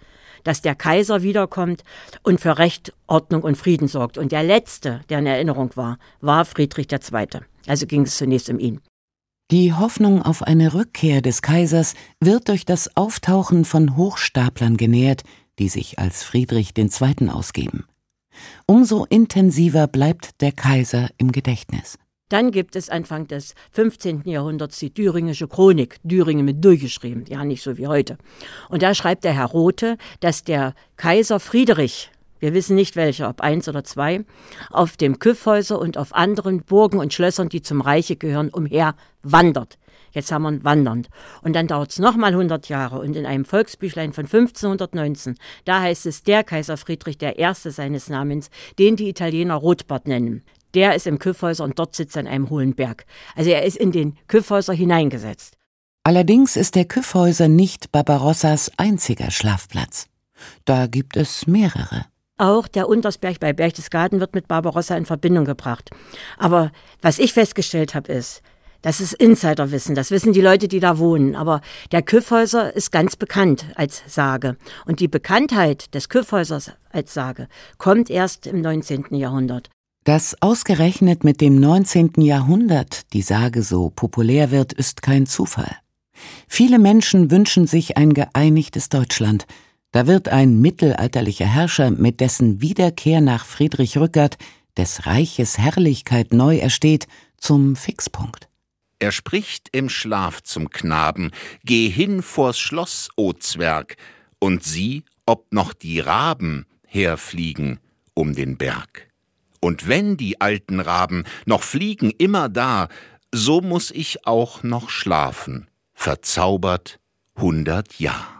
dass 0.44 0.62
der 0.62 0.74
Kaiser 0.74 1.22
wiederkommt 1.22 1.82
und 2.22 2.40
für 2.40 2.56
Recht, 2.56 2.94
Ordnung 3.06 3.42
und 3.42 3.58
Frieden 3.58 3.88
sorgt. 3.88 4.16
Und 4.16 4.32
der 4.32 4.44
Letzte, 4.44 5.00
der 5.10 5.18
in 5.18 5.26
Erinnerung 5.26 5.72
war, 5.74 5.98
war 6.22 6.46
Friedrich 6.46 6.90
II. 6.90 7.42
Also 7.66 7.86
ging 7.86 8.02
es 8.02 8.16
zunächst 8.16 8.48
um 8.50 8.58
ihn. 8.58 8.80
Die 9.50 9.72
Hoffnung 9.72 10.22
auf 10.22 10.42
eine 10.42 10.74
Rückkehr 10.74 11.22
des 11.22 11.40
Kaisers 11.40 11.94
wird 12.20 12.48
durch 12.48 12.64
das 12.64 12.96
Auftauchen 12.96 13.64
von 13.64 13.96
Hochstaplern 13.96 14.76
genährt, 14.76 15.22
die 15.60 15.68
sich 15.68 15.98
als 16.00 16.24
Friedrich 16.24 16.72
II. 16.76 17.28
ausgeben. 17.28 17.84
Umso 18.66 19.04
intensiver 19.04 19.86
bleibt 19.86 20.40
der 20.40 20.52
Kaiser 20.52 21.10
im 21.18 21.30
Gedächtnis. 21.32 21.96
Dann 22.28 22.50
gibt 22.50 22.74
es 22.74 22.90
Anfang 22.90 23.28
des 23.28 23.54
15. 23.70 24.22
Jahrhunderts 24.24 24.80
die 24.80 24.92
Thüringische 24.92 25.46
Chronik, 25.46 26.00
Thüringen 26.02 26.44
mit 26.44 26.64
durchgeschrieben, 26.64 27.24
ja 27.28 27.44
nicht 27.44 27.62
so 27.62 27.78
wie 27.78 27.86
heute. 27.86 28.18
Und 28.68 28.82
da 28.82 28.94
schreibt 28.94 29.22
der 29.22 29.32
Herr 29.32 29.46
Rothe, 29.46 29.96
dass 30.18 30.42
der 30.42 30.74
Kaiser 30.96 31.38
Friedrich, 31.38 32.10
wir 32.38 32.54
wissen 32.54 32.76
nicht 32.76 32.96
welcher, 32.96 33.28
ob 33.28 33.40
eins 33.40 33.68
oder 33.68 33.84
zwei, 33.84 34.24
auf 34.70 34.96
dem 34.96 35.18
Kyffhäuser 35.18 35.78
und 35.78 35.98
auf 35.98 36.14
anderen 36.14 36.62
Burgen 36.62 36.98
und 36.98 37.12
Schlössern, 37.12 37.48
die 37.48 37.62
zum 37.62 37.80
Reiche 37.80 38.16
gehören, 38.16 38.50
umher 38.50 38.94
wandert. 39.22 39.78
Jetzt 40.12 40.32
haben 40.32 40.42
wir 40.42 40.48
ein 40.48 40.64
Wandernd. 40.64 41.08
Und 41.42 41.54
dann 41.54 41.66
dauert 41.66 41.90
es 41.90 41.98
nochmal 41.98 42.30
100 42.30 42.70
Jahre. 42.70 43.00
Und 43.00 43.16
in 43.16 43.26
einem 43.26 43.44
Volksbüchlein 43.44 44.14
von 44.14 44.24
1519, 44.24 45.36
da 45.66 45.82
heißt 45.82 46.06
es, 46.06 46.22
der 46.22 46.42
Kaiser 46.42 46.78
Friedrich, 46.78 47.18
erste 47.20 47.70
seines 47.70 48.08
Namens, 48.08 48.48
den 48.78 48.96
die 48.96 49.10
Italiener 49.10 49.56
Rotbart 49.56 50.08
nennen, 50.08 50.42
der 50.72 50.94
ist 50.94 51.06
im 51.06 51.18
Kyffhäuser 51.18 51.64
und 51.64 51.78
dort 51.78 51.94
sitzt 51.94 52.16
er 52.16 52.20
an 52.20 52.26
einem 52.28 52.50
hohlen 52.50 52.74
Berg. 52.74 53.04
Also 53.34 53.50
er 53.50 53.64
ist 53.64 53.76
in 53.76 53.92
den 53.92 54.16
Kyffhäuser 54.26 54.72
hineingesetzt. 54.72 55.56
Allerdings 56.02 56.56
ist 56.56 56.76
der 56.76 56.84
Kyffhäuser 56.84 57.48
nicht 57.48 57.92
Barbarossas 57.92 58.70
einziger 58.76 59.30
Schlafplatz. 59.30 60.06
Da 60.64 60.86
gibt 60.86 61.16
es 61.16 61.46
mehrere. 61.46 62.06
Auch 62.38 62.68
der 62.68 62.88
Untersberg 62.88 63.40
bei 63.40 63.52
Berchtesgaden 63.54 64.20
wird 64.20 64.34
mit 64.34 64.46
Barbarossa 64.46 64.94
in 64.96 65.06
Verbindung 65.06 65.46
gebracht. 65.46 65.90
Aber 66.36 66.70
was 67.00 67.18
ich 67.18 67.32
festgestellt 67.32 67.94
habe, 67.94 68.12
ist, 68.12 68.42
das 68.82 69.00
ist 69.00 69.14
Insiderwissen, 69.14 69.94
das 69.94 70.10
wissen 70.10 70.34
die 70.34 70.42
Leute, 70.42 70.68
die 70.68 70.78
da 70.78 70.98
wohnen. 70.98 71.34
Aber 71.34 71.62
der 71.92 72.02
Kyffhäuser 72.02 72.76
ist 72.76 72.92
ganz 72.92 73.16
bekannt 73.16 73.66
als 73.74 74.02
Sage. 74.06 74.56
Und 74.84 75.00
die 75.00 75.08
Bekanntheit 75.08 75.94
des 75.94 76.10
Kyffhäusers 76.10 76.72
als 76.92 77.14
Sage 77.14 77.48
kommt 77.78 78.10
erst 78.10 78.46
im 78.46 78.60
19. 78.60 79.06
Jahrhundert. 79.12 79.70
Dass 80.04 80.40
ausgerechnet 80.40 81.24
mit 81.24 81.40
dem 81.40 81.58
19. 81.58 82.20
Jahrhundert 82.20 83.12
die 83.14 83.22
Sage 83.22 83.62
so 83.62 83.90
populär 83.90 84.50
wird, 84.50 84.72
ist 84.74 85.02
kein 85.02 85.26
Zufall. 85.26 85.74
Viele 86.46 86.78
Menschen 86.78 87.30
wünschen 87.30 87.66
sich 87.66 87.96
ein 87.96 88.12
geeinigtes 88.14 88.88
Deutschland. 88.88 89.46
Da 89.96 90.06
wird 90.06 90.28
ein 90.28 90.60
mittelalterlicher 90.60 91.46
Herrscher, 91.46 91.90
mit 91.90 92.20
dessen 92.20 92.60
Wiederkehr 92.60 93.22
nach 93.22 93.46
Friedrich 93.46 93.96
Rückert 93.96 94.36
des 94.76 95.06
Reiches 95.06 95.56
Herrlichkeit 95.56 96.34
neu 96.34 96.58
ersteht, 96.58 97.06
zum 97.38 97.76
Fixpunkt. 97.76 98.46
Er 98.98 99.10
spricht 99.10 99.70
im 99.72 99.88
Schlaf 99.88 100.42
zum 100.42 100.68
Knaben, 100.68 101.30
Geh 101.64 101.88
hin 101.88 102.20
vors 102.20 102.58
Schloss, 102.58 103.08
o 103.16 103.32
Zwerg, 103.32 103.96
und 104.38 104.62
sieh, 104.62 105.02
ob 105.24 105.50
noch 105.50 105.72
die 105.72 106.00
Raben 106.00 106.66
herfliegen 106.86 107.80
um 108.12 108.34
den 108.34 108.58
Berg. 108.58 109.08
Und 109.60 109.88
wenn 109.88 110.18
die 110.18 110.42
alten 110.42 110.80
Raben 110.80 111.24
noch 111.46 111.62
fliegen 111.62 112.10
immer 112.10 112.50
da, 112.50 112.88
so 113.32 113.62
muss 113.62 113.90
ich 113.92 114.26
auch 114.26 114.62
noch 114.62 114.90
schlafen, 114.90 115.68
verzaubert 115.94 117.00
hundert 117.38 117.98
Jahr. 117.98 118.35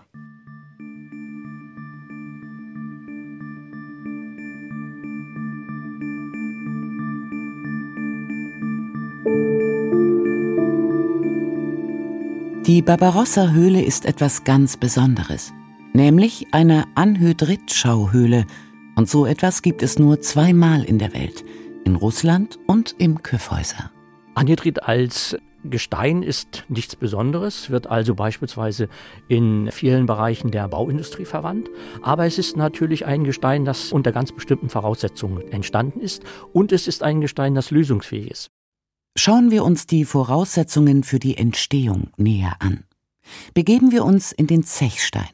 Die 12.66 12.82
Barbarossa-Höhle 12.82 13.80
ist 13.80 14.06
etwas 14.06 14.42
ganz 14.42 14.76
Besonderes, 14.76 15.52
nämlich 15.92 16.48
eine 16.50 16.82
Anhydrit-Schauhöhle, 16.96 18.44
und 18.96 19.08
so 19.08 19.24
etwas 19.24 19.62
gibt 19.62 19.84
es 19.84 20.00
nur 20.00 20.20
zweimal 20.20 20.82
in 20.82 20.98
der 20.98 21.14
Welt, 21.14 21.44
in 21.84 21.94
Russland 21.94 22.58
und 22.66 22.96
im 22.98 23.22
Kyffhäuser. 23.22 23.92
Anhydrit 24.34 24.82
als 24.82 25.36
Gestein 25.62 26.24
ist 26.24 26.64
nichts 26.68 26.96
Besonderes, 26.96 27.70
wird 27.70 27.86
also 27.86 28.16
beispielsweise 28.16 28.88
in 29.28 29.70
vielen 29.70 30.06
Bereichen 30.06 30.50
der 30.50 30.66
Bauindustrie 30.66 31.24
verwandt. 31.24 31.70
Aber 32.02 32.26
es 32.26 32.36
ist 32.36 32.56
natürlich 32.56 33.06
ein 33.06 33.22
Gestein, 33.22 33.64
das 33.64 33.92
unter 33.92 34.10
ganz 34.10 34.32
bestimmten 34.32 34.70
Voraussetzungen 34.70 35.52
entstanden 35.52 36.00
ist 36.00 36.24
und 36.52 36.72
es 36.72 36.88
ist 36.88 37.04
ein 37.04 37.20
Gestein, 37.20 37.54
das 37.54 37.70
lösungsfähig 37.70 38.28
ist. 38.28 38.55
Schauen 39.18 39.50
wir 39.50 39.64
uns 39.64 39.86
die 39.86 40.04
Voraussetzungen 40.04 41.02
für 41.02 41.18
die 41.18 41.38
Entstehung 41.38 42.10
näher 42.18 42.56
an. 42.58 42.84
Begeben 43.54 43.90
wir 43.90 44.04
uns 44.04 44.30
in 44.30 44.46
den 44.46 44.62
Zechstein. 44.62 45.30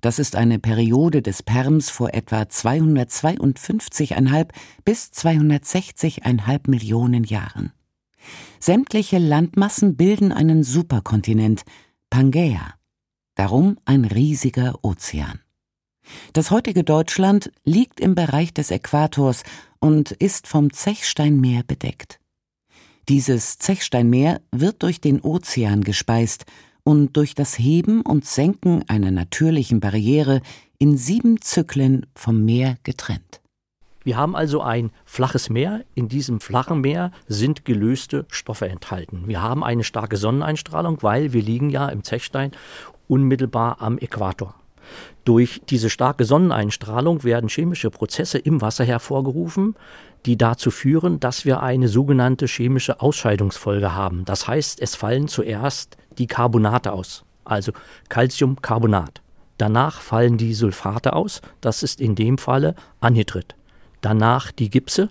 Das 0.00 0.20
ist 0.20 0.36
eine 0.36 0.60
Periode 0.60 1.22
des 1.22 1.42
Perms 1.42 1.90
vor 1.90 2.14
etwa 2.14 2.42
252,5 2.42 4.50
bis 4.84 5.06
260,5 5.06 6.70
Millionen 6.70 7.24
Jahren. 7.24 7.72
Sämtliche 8.60 9.18
Landmassen 9.18 9.96
bilden 9.96 10.30
einen 10.30 10.62
Superkontinent, 10.62 11.64
Pangaea. 12.10 12.74
Darum 13.34 13.76
ein 13.84 14.04
riesiger 14.04 14.78
Ozean. 14.82 15.40
Das 16.32 16.52
heutige 16.52 16.84
Deutschland 16.84 17.50
liegt 17.64 17.98
im 17.98 18.14
Bereich 18.14 18.54
des 18.54 18.70
Äquators 18.70 19.42
und 19.80 20.12
ist 20.12 20.46
vom 20.46 20.72
Zechsteinmeer 20.72 21.64
bedeckt. 21.64 22.20
Dieses 23.08 23.58
Zechsteinmeer 23.58 24.40
wird 24.50 24.82
durch 24.82 25.00
den 25.00 25.20
Ozean 25.20 25.84
gespeist 25.84 26.44
und 26.82 27.16
durch 27.16 27.36
das 27.36 27.56
Heben 27.56 28.00
und 28.00 28.24
Senken 28.24 28.82
einer 28.88 29.12
natürlichen 29.12 29.78
Barriere 29.78 30.40
in 30.78 30.96
sieben 30.96 31.40
Zyklen 31.40 32.06
vom 32.16 32.44
Meer 32.44 32.78
getrennt. 32.82 33.40
Wir 34.02 34.16
haben 34.16 34.34
also 34.34 34.60
ein 34.60 34.90
flaches 35.04 35.50
Meer. 35.50 35.84
In 35.94 36.08
diesem 36.08 36.40
flachen 36.40 36.80
Meer 36.80 37.12
sind 37.28 37.64
gelöste 37.64 38.26
Stoffe 38.28 38.68
enthalten. 38.68 39.28
Wir 39.28 39.40
haben 39.40 39.62
eine 39.62 39.84
starke 39.84 40.16
Sonneneinstrahlung, 40.16 41.00
weil 41.04 41.32
wir 41.32 41.42
liegen 41.42 41.70
ja 41.70 41.88
im 41.88 42.02
Zechstein 42.02 42.50
unmittelbar 43.06 43.80
am 43.80 43.98
Äquator. 43.98 44.56
Durch 45.24 45.60
diese 45.68 45.90
starke 45.90 46.24
Sonneneinstrahlung 46.24 47.24
werden 47.24 47.48
chemische 47.48 47.90
Prozesse 47.90 48.38
im 48.38 48.60
Wasser 48.60 48.84
hervorgerufen, 48.84 49.74
die 50.24 50.36
dazu 50.36 50.70
führen, 50.70 51.20
dass 51.20 51.44
wir 51.44 51.62
eine 51.62 51.88
sogenannte 51.88 52.46
chemische 52.46 53.00
Ausscheidungsfolge 53.00 53.94
haben. 53.94 54.24
Das 54.24 54.46
heißt, 54.48 54.80
es 54.80 54.94
fallen 54.94 55.28
zuerst 55.28 55.96
die 56.18 56.26
Carbonate 56.26 56.92
aus, 56.92 57.24
also 57.44 57.72
Calciumcarbonat. 58.08 59.20
Danach 59.58 60.00
fallen 60.00 60.36
die 60.36 60.54
Sulfate 60.54 61.14
aus, 61.14 61.40
das 61.60 61.82
ist 61.82 62.00
in 62.00 62.14
dem 62.14 62.38
Falle 62.38 62.74
Anhydrit. 63.00 63.54
Danach 64.00 64.52
die 64.52 64.68
Gipse 64.68 65.08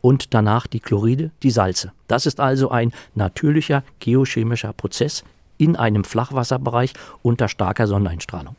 und 0.00 0.34
danach 0.34 0.66
die 0.66 0.80
Chloride, 0.80 1.30
die 1.42 1.50
Salze. 1.50 1.92
Das 2.06 2.26
ist 2.26 2.40
also 2.40 2.70
ein 2.70 2.92
natürlicher 3.14 3.82
geochemischer 3.98 4.72
Prozess 4.72 5.24
in 5.58 5.76
einem 5.76 6.04
Flachwasserbereich 6.04 6.92
unter 7.22 7.48
starker 7.48 7.86
Sonneneinstrahlung. 7.86 8.56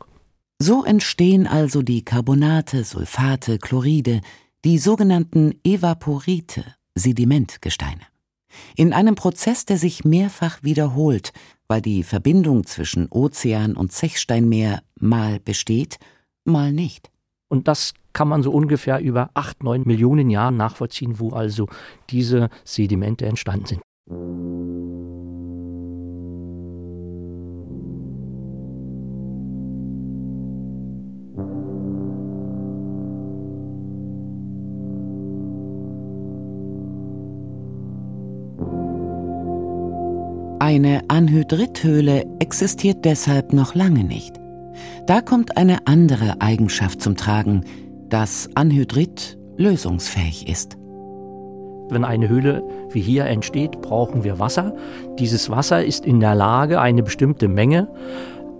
So 0.64 0.84
entstehen 0.84 1.48
also 1.48 1.82
die 1.82 2.04
Carbonate, 2.04 2.84
Sulfate, 2.84 3.58
Chloride, 3.58 4.20
die 4.64 4.78
sogenannten 4.78 5.58
Evaporite, 5.64 6.76
Sedimentgesteine. 6.94 8.02
In 8.76 8.92
einem 8.92 9.16
Prozess, 9.16 9.64
der 9.64 9.76
sich 9.76 10.04
mehrfach 10.04 10.62
wiederholt, 10.62 11.32
weil 11.66 11.82
die 11.82 12.04
Verbindung 12.04 12.64
zwischen 12.64 13.08
Ozean 13.10 13.74
und 13.74 13.90
Zechsteinmeer 13.90 14.84
mal 15.00 15.40
besteht, 15.40 15.98
mal 16.44 16.70
nicht. 16.70 17.10
Und 17.48 17.66
das 17.66 17.92
kann 18.12 18.28
man 18.28 18.44
so 18.44 18.52
ungefähr 18.52 19.00
über 19.00 19.30
acht, 19.34 19.64
neun 19.64 19.82
Millionen 19.84 20.30
Jahren 20.30 20.56
nachvollziehen, 20.56 21.18
wo 21.18 21.30
also 21.30 21.66
diese 22.08 22.50
Sedimente 22.62 23.26
entstanden 23.26 23.66
sind. 23.66 24.81
Eine 40.62 41.00
Anhydrithöhle 41.08 42.24
existiert 42.38 43.04
deshalb 43.04 43.52
noch 43.52 43.74
lange 43.74 44.04
nicht. 44.04 44.38
Da 45.08 45.20
kommt 45.20 45.56
eine 45.56 45.88
andere 45.88 46.40
Eigenschaft 46.40 47.02
zum 47.02 47.16
Tragen, 47.16 47.64
dass 48.08 48.48
Anhydrit 48.54 49.36
lösungsfähig 49.56 50.48
ist. 50.48 50.76
Wenn 51.88 52.04
eine 52.04 52.28
Höhle 52.28 52.62
wie 52.92 53.00
hier 53.00 53.24
entsteht, 53.24 53.82
brauchen 53.82 54.22
wir 54.22 54.38
Wasser. 54.38 54.76
Dieses 55.18 55.50
Wasser 55.50 55.84
ist 55.84 56.06
in 56.06 56.20
der 56.20 56.36
Lage, 56.36 56.80
eine 56.80 57.02
bestimmte 57.02 57.48
Menge 57.48 57.88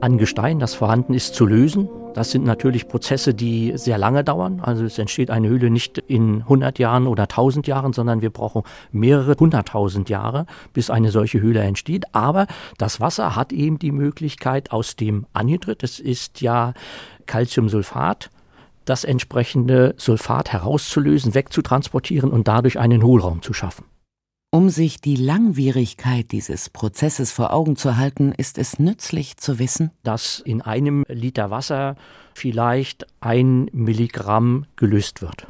an 0.03 0.19
Gestein, 0.19 0.59
das 0.59 0.75
vorhanden 0.75 1.15
ist, 1.15 1.35
zu 1.35 1.47
lösen. 1.47 1.89
Das 2.15 2.33
sind 2.33 2.45
natürlich 2.45 2.89
Prozesse, 2.89 3.35
die 3.35 3.73
sehr 3.77 3.99
lange 3.99 4.25
dauern. 4.25 4.61
Also 4.61 4.85
es 4.85 4.99
entsteht 4.99 5.31
eine 5.31 5.49
Höhle 5.49 5.71
nicht 5.71 5.97
in 5.97 6.43
100 6.43 6.81
Jahren 6.81 7.07
oder 7.07 7.23
1000 7.23 7.69
Jahren, 7.69 7.93
sondern 7.93 8.21
wir 8.21 8.31
brauchen 8.31 8.65
mehrere 8.91 9.37
hunderttausend 9.39 10.09
Jahre, 10.09 10.47
bis 10.73 10.91
eine 10.91 11.13
solche 11.13 11.41
Höhle 11.41 11.61
entsteht. 11.61 12.15
Aber 12.15 12.49
das 12.79 13.01
Wasser 13.01 13.37
hat 13.37 13.53
eben 13.53 13.79
die 13.79 13.93
Möglichkeit 13.93 14.73
aus 14.73 14.97
dem 14.97 15.27
Anhydrit, 15.35 15.85
das 15.85 16.01
ist 16.01 16.41
ja 16.41 16.75
Calciumsulfat, 17.27 18.31
das 18.85 19.05
entsprechende 19.05 19.95
Sulfat 19.99 20.53
herauszulösen, 20.53 21.37
wegzutransportieren 21.37 22.33
und 22.33 22.49
dadurch 22.49 22.81
einen 22.81 23.05
Hohlraum 23.05 23.41
zu 23.41 23.53
schaffen. 23.53 23.85
Um 24.55 24.69
sich 24.69 25.01
die 25.01 25.17
Langwierigkeit 25.17 26.31
dieses 26.31 26.69
Prozesses 26.69 27.33
vor 27.33 27.55
Augen 27.55 27.75
zu 27.75 27.97
halten, 27.97 28.33
ist 28.37 28.59
es 28.59 28.79
nützlich 28.79 29.39
zu 29.39 29.59
wissen, 29.59 29.93
dass 30.03 30.41
in 30.41 30.61
einem 30.61 31.07
Liter 31.09 31.51
Wasser 31.51 31.97
vielleicht 32.35 33.07
ein 33.21 33.71
Milligramm 33.73 34.67
gelöst 34.77 35.23
wird. 35.23 35.47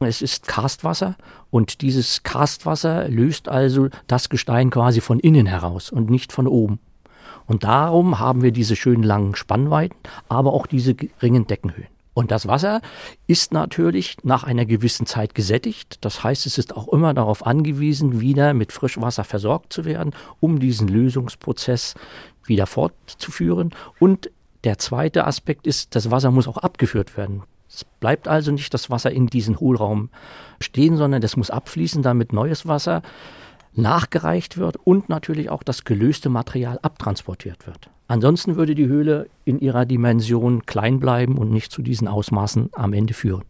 Es 0.00 0.20
ist 0.20 0.46
Karstwasser 0.46 1.16
und 1.48 1.80
dieses 1.80 2.24
Karstwasser 2.24 3.08
löst 3.08 3.48
also 3.48 3.88
das 4.06 4.28
Gestein 4.28 4.68
quasi 4.68 5.00
von 5.00 5.18
innen 5.18 5.46
heraus 5.46 5.90
und 5.90 6.10
nicht 6.10 6.30
von 6.30 6.46
oben. 6.46 6.78
Und 7.46 7.64
darum 7.64 8.18
haben 8.18 8.42
wir 8.42 8.52
diese 8.52 8.76
schönen 8.76 9.02
langen 9.02 9.34
Spannweiten, 9.34 9.96
aber 10.28 10.52
auch 10.52 10.66
diese 10.66 10.94
geringen 10.94 11.46
Deckenhöhen. 11.46 11.95
Und 12.16 12.30
das 12.30 12.48
Wasser 12.48 12.80
ist 13.26 13.52
natürlich 13.52 14.16
nach 14.22 14.42
einer 14.42 14.64
gewissen 14.64 15.04
Zeit 15.04 15.34
gesättigt. 15.34 15.98
Das 16.02 16.24
heißt, 16.24 16.46
es 16.46 16.56
ist 16.56 16.74
auch 16.74 16.88
immer 16.88 17.12
darauf 17.12 17.44
angewiesen, 17.44 18.22
wieder 18.22 18.54
mit 18.54 18.72
Frischwasser 18.72 19.22
versorgt 19.22 19.70
zu 19.70 19.84
werden, 19.84 20.14
um 20.40 20.58
diesen 20.58 20.88
Lösungsprozess 20.88 21.94
wieder 22.46 22.66
fortzuführen. 22.66 23.74
Und 24.00 24.30
der 24.64 24.78
zweite 24.78 25.26
Aspekt 25.26 25.66
ist, 25.66 25.94
das 25.94 26.10
Wasser 26.10 26.30
muss 26.30 26.48
auch 26.48 26.56
abgeführt 26.56 27.18
werden. 27.18 27.42
Es 27.68 27.84
bleibt 27.84 28.28
also 28.28 28.50
nicht 28.50 28.72
das 28.72 28.88
Wasser 28.88 29.10
in 29.10 29.26
diesem 29.26 29.60
Hohlraum 29.60 30.08
stehen, 30.58 30.96
sondern 30.96 31.20
das 31.20 31.36
muss 31.36 31.50
abfließen, 31.50 32.02
damit 32.02 32.32
neues 32.32 32.66
Wasser 32.66 33.02
nachgereicht 33.74 34.56
wird 34.56 34.76
und 34.76 35.10
natürlich 35.10 35.50
auch 35.50 35.62
das 35.62 35.84
gelöste 35.84 36.30
Material 36.30 36.78
abtransportiert 36.80 37.66
wird. 37.66 37.90
Ansonsten 38.08 38.56
würde 38.56 38.74
die 38.74 38.86
Höhle 38.86 39.28
in 39.44 39.58
ihrer 39.58 39.84
Dimension 39.84 40.64
klein 40.64 41.00
bleiben 41.00 41.38
und 41.38 41.50
nicht 41.50 41.72
zu 41.72 41.82
diesen 41.82 42.06
Ausmaßen 42.06 42.70
am 42.72 42.92
Ende 42.92 43.14
führen. 43.14 43.42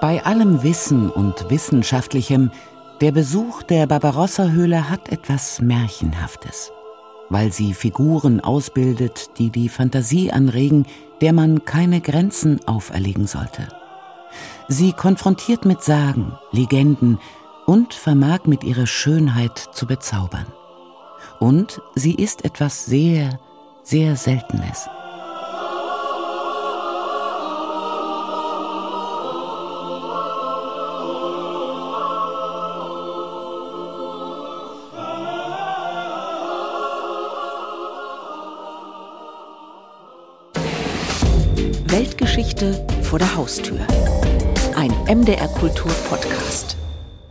Bei 0.00 0.22
allem 0.22 0.62
Wissen 0.62 1.08
und 1.08 1.48
Wissenschaftlichem 1.48 2.50
der 3.00 3.10
Besuch 3.10 3.62
der 3.62 3.86
Barbarossa-Höhle 3.86 4.90
hat 4.90 5.08
etwas 5.08 5.62
Märchenhaftes, 5.62 6.72
weil 7.30 7.52
sie 7.52 7.74
Figuren 7.74 8.40
ausbildet, 8.40 9.30
die 9.38 9.50
die 9.50 9.68
Fantasie 9.68 10.30
anregen, 10.30 10.86
der 11.20 11.32
man 11.32 11.64
keine 11.64 12.00
Grenzen 12.00 12.60
auferlegen 12.66 13.26
sollte. 13.26 13.68
Sie 14.68 14.92
konfrontiert 14.92 15.64
mit 15.64 15.82
Sagen, 15.82 16.32
Legenden 16.52 17.18
und 17.66 17.94
vermag 17.94 18.46
mit 18.46 18.64
ihrer 18.64 18.86
Schönheit 18.86 19.58
zu 19.58 19.86
bezaubern. 19.86 20.46
Und 21.40 21.80
sie 21.94 22.14
ist 22.14 22.44
etwas 22.44 22.84
sehr, 22.84 23.38
sehr 23.82 24.16
Seltenes. 24.16 24.88
Weltgeschichte 41.96 42.84
vor 43.02 43.20
der 43.20 43.36
Haustür. 43.36 43.78
Ein 44.74 44.90
MDR 45.06 45.46
Kultur 45.46 45.92
Podcast. 46.08 46.76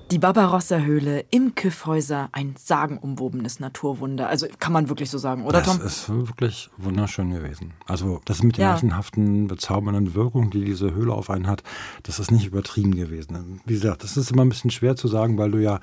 Die 0.10 0.18
Barbarossa-Höhle 0.18 1.26
im 1.32 1.54
Kyffhäuser, 1.54 2.30
ein 2.32 2.56
sagenumwobenes 2.58 3.60
Naturwunder. 3.60 4.30
Also 4.30 4.48
kann 4.60 4.72
man 4.72 4.88
wirklich 4.88 5.10
so 5.10 5.18
sagen, 5.18 5.44
oder 5.44 5.62
Tom? 5.64 5.80
Das 5.84 6.08
ist 6.08 6.10
wirklich 6.10 6.70
wunderschön 6.78 7.32
gewesen. 7.32 7.74
Also 7.88 8.22
das 8.24 8.42
mit 8.42 8.56
der 8.56 8.64
ja. 8.64 8.72
märchenhaften, 8.72 9.48
bezaubernden 9.48 10.16
Wirkung, 10.16 10.50
die 10.50 10.64
diese 10.64 10.96
Höhle 10.96 11.12
auf 11.12 11.30
einen 11.30 11.48
hat, 11.48 11.62
das 12.04 12.20
ist 12.20 12.32
nicht 12.32 12.46
übertrieben 12.46 12.96
gewesen. 12.96 13.60
Wie 13.66 13.74
gesagt, 13.74 14.06
das 14.06 14.16
ist 14.16 14.32
immer 14.32 14.46
ein 14.46 14.50
bisschen 14.50 14.72
schwer 14.72 14.96
zu 14.96 15.10
sagen, 15.10 15.38
weil 15.38 15.52
du 15.52 15.58
ja, 15.58 15.82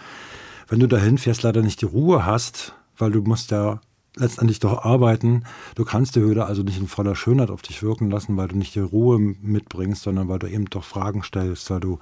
wenn 0.68 0.80
du 0.80 0.86
dahin 0.86 1.18
fährst, 1.18 1.42
leider 1.42 1.60
nicht 1.60 1.82
die 1.82 1.86
Ruhe 1.86 2.24
hast, 2.24 2.72
weil 2.96 3.10
du 3.10 3.20
musst 3.20 3.50
ja 3.50 3.78
letztendlich 4.16 4.60
doch 4.60 4.84
arbeiten. 4.84 5.44
Du 5.74 5.84
kannst 5.84 6.16
die 6.16 6.20
Höhle 6.20 6.46
also 6.46 6.62
nicht 6.62 6.78
in 6.78 6.88
voller 6.88 7.14
Schönheit 7.14 7.50
auf 7.50 7.62
dich 7.62 7.82
wirken 7.82 8.10
lassen, 8.10 8.36
weil 8.36 8.48
du 8.48 8.56
nicht 8.56 8.74
die 8.74 8.80
Ruhe 8.80 9.18
mitbringst, 9.18 10.02
sondern 10.02 10.28
weil 10.28 10.38
du 10.38 10.48
eben 10.48 10.66
doch 10.66 10.84
Fragen 10.84 11.22
stellst, 11.22 11.70
weil 11.70 11.80
du 11.80 11.98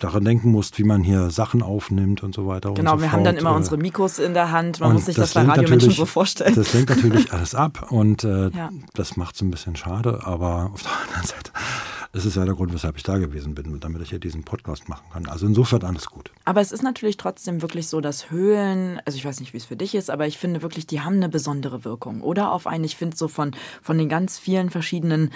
daran 0.00 0.24
denken 0.24 0.50
musst, 0.50 0.78
wie 0.78 0.84
man 0.84 1.02
hier 1.02 1.30
Sachen 1.30 1.62
aufnimmt 1.62 2.22
und 2.22 2.34
so 2.34 2.46
weiter. 2.46 2.72
Genau, 2.74 2.96
so 2.96 3.00
wir 3.00 3.08
fort. 3.08 3.12
haben 3.12 3.24
dann 3.24 3.36
immer 3.36 3.54
unsere 3.54 3.78
Mikros 3.78 4.18
in 4.18 4.34
der 4.34 4.52
Hand. 4.52 4.80
Man 4.80 4.90
und 4.90 4.96
muss 4.96 5.06
sich 5.06 5.16
das, 5.16 5.32
das 5.32 5.44
bei 5.44 5.50
Radiomenschen 5.50 5.90
so 5.90 6.06
vorstellen. 6.06 6.54
Das 6.54 6.72
lenkt 6.74 6.90
natürlich 6.90 7.32
alles 7.32 7.54
ab 7.54 7.90
und 7.90 8.24
äh, 8.24 8.50
ja. 8.50 8.70
das 8.94 9.16
macht 9.16 9.36
es 9.36 9.40
ein 9.40 9.50
bisschen 9.50 9.76
schade, 9.76 10.20
aber 10.24 10.70
auf 10.72 10.82
der 10.82 10.92
anderen 11.06 11.26
Seite 11.26 11.50
das 12.12 12.24
ist 12.24 12.36
ja 12.36 12.44
der 12.44 12.54
Grund, 12.54 12.72
weshalb 12.72 12.96
ich 12.96 13.02
da 13.02 13.18
gewesen 13.18 13.54
bin, 13.54 13.78
damit 13.80 14.02
ich 14.02 14.10
hier 14.10 14.18
diesen 14.18 14.44
Podcast 14.44 14.88
machen 14.88 15.04
kann. 15.12 15.26
Also 15.26 15.46
insofern 15.46 15.82
alles 15.84 16.06
gut. 16.06 16.30
Aber 16.44 16.60
es 16.60 16.72
ist 16.72 16.82
natürlich 16.82 17.16
trotzdem 17.16 17.62
wirklich 17.62 17.88
so, 17.88 18.00
dass 18.00 18.30
Höhlen, 18.30 19.00
also 19.04 19.16
ich 19.16 19.24
weiß 19.24 19.40
nicht, 19.40 19.52
wie 19.52 19.58
es 19.58 19.64
für 19.64 19.76
dich 19.76 19.94
ist, 19.94 20.10
aber 20.10 20.26
ich 20.26 20.38
finde 20.38 20.62
wirklich, 20.62 20.86
die 20.86 21.00
haben 21.00 21.16
eine 21.16 21.28
besondere 21.28 21.84
Wirkung. 21.84 22.22
Oder 22.22 22.52
auf 22.52 22.66
einen, 22.66 22.84
ich 22.84 22.96
finde 22.96 23.16
so 23.16 23.28
von, 23.28 23.52
von 23.82 23.98
den 23.98 24.08
ganz 24.08 24.38
vielen 24.38 24.70
verschiedenen 24.70 25.30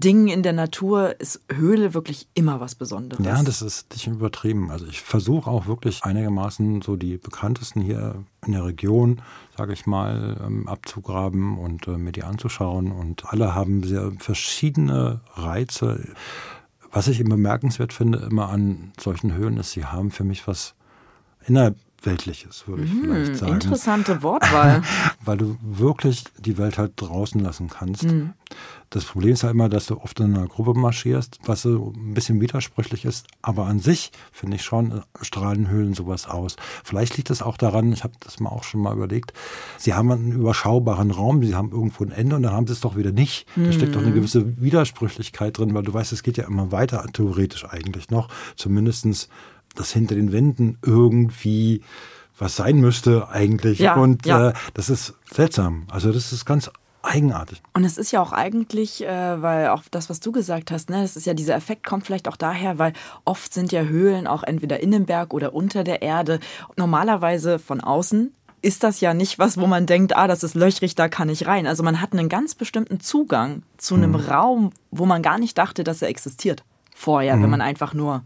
Dingen 0.00 0.28
in 0.28 0.42
der 0.42 0.52
Natur 0.52 1.20
ist 1.20 1.40
Höhle 1.52 1.94
wirklich 1.94 2.28
immer 2.34 2.60
was 2.60 2.74
Besonderes. 2.74 3.24
Ja, 3.24 3.42
das 3.42 3.62
ist 3.62 3.92
nicht 3.92 4.06
übertrieben. 4.06 4.70
Also 4.70 4.86
ich 4.86 5.00
versuche 5.00 5.50
auch 5.50 5.66
wirklich 5.66 6.02
einigermaßen 6.04 6.82
so 6.82 6.96
die 6.96 7.16
bekanntesten 7.16 7.80
hier 7.80 8.24
in 8.44 8.52
der 8.52 8.64
Region, 8.64 9.22
sage 9.56 9.72
ich 9.72 9.86
mal, 9.86 10.36
ähm, 10.44 10.66
abzugraben 10.68 11.58
und 11.58 11.86
äh, 11.86 11.96
mir 11.96 12.12
die 12.12 12.24
anzuschauen. 12.24 12.92
Und 12.92 13.26
alle 13.26 13.54
haben 13.54 13.82
sehr 13.82 14.12
verschiedene 14.18 15.20
Reize. 15.34 16.08
Was 16.90 17.08
ich 17.08 17.20
immer 17.20 17.36
bemerkenswert 17.36 17.92
finde, 17.92 18.18
immer 18.30 18.48
an 18.48 18.92
solchen 18.98 19.34
Höhlen 19.34 19.58
ist, 19.58 19.72
sie 19.72 19.84
haben 19.84 20.10
für 20.10 20.24
mich 20.24 20.46
was 20.48 20.74
innerhalb 21.46 21.76
Weltliches, 22.06 22.66
würde 22.66 22.84
ich 22.84 22.92
mmh, 22.92 23.00
vielleicht 23.02 23.36
sagen. 23.36 23.52
Interessante 23.54 24.22
Wortwahl. 24.22 24.82
Weil 25.24 25.36
du 25.36 25.56
wirklich 25.62 26.24
die 26.38 26.58
Welt 26.58 26.78
halt 26.78 26.92
draußen 26.96 27.40
lassen 27.40 27.68
kannst. 27.68 28.04
Mmh. 28.04 28.32
Das 28.90 29.06
Problem 29.06 29.32
ist 29.32 29.42
halt 29.42 29.54
immer, 29.54 29.68
dass 29.68 29.86
du 29.86 29.96
oft 29.98 30.20
in 30.20 30.36
einer 30.36 30.46
Gruppe 30.46 30.78
marschierst, 30.78 31.40
was 31.46 31.62
so 31.62 31.92
ein 31.96 32.14
bisschen 32.14 32.40
widersprüchlich 32.40 33.04
ist. 33.04 33.26
Aber 33.42 33.66
an 33.66 33.80
sich, 33.80 34.12
finde 34.30 34.56
ich 34.56 34.62
schon, 34.62 35.02
strahlen 35.20 35.68
Höhlen 35.68 35.94
sowas 35.94 36.28
aus. 36.28 36.54
Vielleicht 36.84 37.16
liegt 37.16 37.30
es 37.30 37.42
auch 37.42 37.56
daran, 37.56 37.92
ich 37.92 38.04
habe 38.04 38.14
das 38.20 38.38
mal 38.38 38.50
auch 38.50 38.62
schon 38.62 38.80
mal 38.80 38.94
überlegt, 38.94 39.32
sie 39.78 39.94
haben 39.94 40.12
einen 40.12 40.30
überschaubaren 40.30 41.10
Raum, 41.10 41.42
sie 41.42 41.56
haben 41.56 41.72
irgendwo 41.72 42.04
ein 42.04 42.12
Ende 42.12 42.36
und 42.36 42.44
dann 42.44 42.52
haben 42.52 42.68
sie 42.68 42.72
es 42.72 42.80
doch 42.80 42.96
wieder 42.96 43.10
nicht. 43.10 43.48
Da 43.56 43.72
steckt 43.72 43.96
doch 43.96 44.00
eine 44.00 44.10
mhm. 44.10 44.14
gewisse 44.14 44.62
Widersprüchlichkeit 44.62 45.58
drin, 45.58 45.74
weil 45.74 45.82
du 45.82 45.92
weißt, 45.92 46.12
es 46.12 46.22
geht 46.22 46.36
ja 46.36 46.44
immer 46.44 46.70
weiter, 46.70 47.04
theoretisch 47.12 47.64
eigentlich 47.64 48.10
noch. 48.10 48.28
Zumindestens 48.54 49.28
dass 49.74 49.92
hinter 49.92 50.14
den 50.14 50.32
Wänden 50.32 50.78
irgendwie 50.82 51.82
was 52.38 52.56
sein 52.56 52.78
müsste 52.78 53.28
eigentlich. 53.28 53.78
Ja, 53.78 53.94
und 53.94 54.26
ja. 54.26 54.50
Äh, 54.50 54.52
das 54.74 54.90
ist 54.90 55.14
seltsam. 55.30 55.86
Also 55.90 56.12
das 56.12 56.32
ist 56.32 56.44
ganz 56.44 56.70
eigenartig. 57.02 57.62
Und 57.74 57.84
es 57.84 57.98
ist 57.98 58.10
ja 58.12 58.20
auch 58.20 58.32
eigentlich, 58.32 59.04
äh, 59.04 59.42
weil 59.42 59.68
auch 59.68 59.82
das, 59.90 60.10
was 60.10 60.20
du 60.20 60.32
gesagt 60.32 60.70
hast, 60.70 60.90
ne, 60.90 61.02
das 61.02 61.16
ist 61.16 61.26
ja 61.26 61.34
dieser 61.34 61.54
Effekt 61.54 61.86
kommt 61.86 62.06
vielleicht 62.06 62.28
auch 62.28 62.36
daher, 62.36 62.78
weil 62.78 62.92
oft 63.24 63.52
sind 63.52 63.72
ja 63.72 63.82
Höhlen 63.82 64.26
auch 64.26 64.42
entweder 64.42 64.80
in 64.80 64.90
dem 64.90 65.04
Berg 65.04 65.34
oder 65.34 65.54
unter 65.54 65.84
der 65.84 66.02
Erde. 66.02 66.40
Normalerweise 66.76 67.58
von 67.58 67.80
außen 67.80 68.32
ist 68.62 68.82
das 68.82 69.00
ja 69.00 69.12
nicht 69.12 69.38
was, 69.38 69.58
wo 69.58 69.66
man 69.66 69.84
denkt, 69.84 70.16
ah, 70.16 70.26
das 70.26 70.42
ist 70.42 70.54
löchrig, 70.54 70.94
da 70.94 71.08
kann 71.08 71.28
ich 71.28 71.46
rein. 71.46 71.66
Also 71.66 71.82
man 71.82 72.00
hat 72.00 72.14
einen 72.14 72.30
ganz 72.30 72.54
bestimmten 72.54 72.98
Zugang 72.98 73.62
zu 73.76 73.94
einem 73.94 74.14
Raum, 74.14 74.70
wo 74.90 75.04
man 75.04 75.22
gar 75.22 75.38
nicht 75.38 75.58
dachte, 75.58 75.84
dass 75.84 76.00
er 76.00 76.08
existiert 76.08 76.64
vorher, 76.94 77.42
wenn 77.42 77.50
man 77.50 77.60
einfach 77.60 77.92
nur 77.92 78.22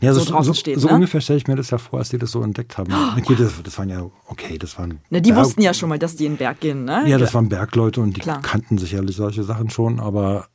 Ja, 0.00 0.12
so 0.14 0.20
so, 0.20 0.30
draußen 0.32 0.54
so, 0.54 0.54
steht. 0.58 0.80
so 0.80 0.88
ne? 0.88 0.94
ungefähr 0.94 1.20
stelle 1.20 1.38
ich 1.38 1.46
mir 1.46 1.56
das 1.56 1.70
ja 1.70 1.78
vor, 1.78 1.98
als 1.98 2.08
die 2.10 2.18
das 2.18 2.30
so 2.30 2.42
entdeckt 2.42 2.78
haben. 2.78 2.92
Okay, 3.18 3.34
das, 3.38 3.62
das 3.62 3.78
waren 3.78 3.88
ja, 3.90 4.02
okay, 4.26 4.58
das 4.58 4.78
waren. 4.78 5.00
Ne, 5.10 5.20
die 5.22 5.30
Berg- 5.32 5.44
wussten 5.44 5.62
ja 5.62 5.74
schon 5.74 5.88
mal, 5.88 5.98
dass 5.98 6.16
die 6.16 6.26
in 6.26 6.32
den 6.32 6.38
Berg 6.38 6.60
gehen, 6.60 6.84
ne? 6.84 7.04
Ja, 7.06 7.18
das 7.18 7.34
waren 7.34 7.48
Bergleute 7.48 8.00
und 8.00 8.16
die 8.16 8.20
Klar. 8.20 8.40
kannten 8.42 8.78
sicherlich 8.78 9.16
solche 9.16 9.44
Sachen 9.44 9.70
schon, 9.70 10.00
aber 10.00 10.46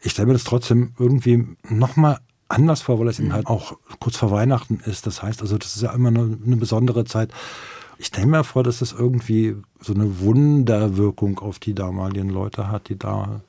ich 0.00 0.12
stelle 0.12 0.26
mir 0.26 0.34
das 0.34 0.44
trotzdem 0.44 0.92
irgendwie 0.98 1.46
nochmal 1.68 2.18
anders 2.48 2.82
vor, 2.82 3.00
weil 3.00 3.08
es 3.08 3.18
Mhm. 3.18 3.24
eben 3.26 3.34
halt 3.34 3.46
auch 3.46 3.78
kurz 4.00 4.16
vor 4.18 4.30
Weihnachten 4.30 4.80
ist. 4.84 5.06
Das 5.06 5.22
heißt, 5.22 5.40
also 5.40 5.56
das 5.58 5.74
ist 5.76 5.82
ja 5.82 5.92
immer 5.92 6.08
eine, 6.10 6.38
eine 6.44 6.56
besondere 6.56 7.04
Zeit. 7.04 7.30
Ich 7.98 8.06
stelle 8.06 8.26
mir 8.26 8.44
vor, 8.44 8.62
dass 8.64 8.80
das 8.80 8.92
irgendwie 8.92 9.56
so 9.80 9.94
eine 9.94 10.18
Wunderwirkung 10.20 11.38
auf 11.38 11.58
die 11.58 11.74
damaligen 11.74 12.28
Leute 12.28 12.68
hat, 12.68 12.88
die 12.88 12.98
da 12.98 13.40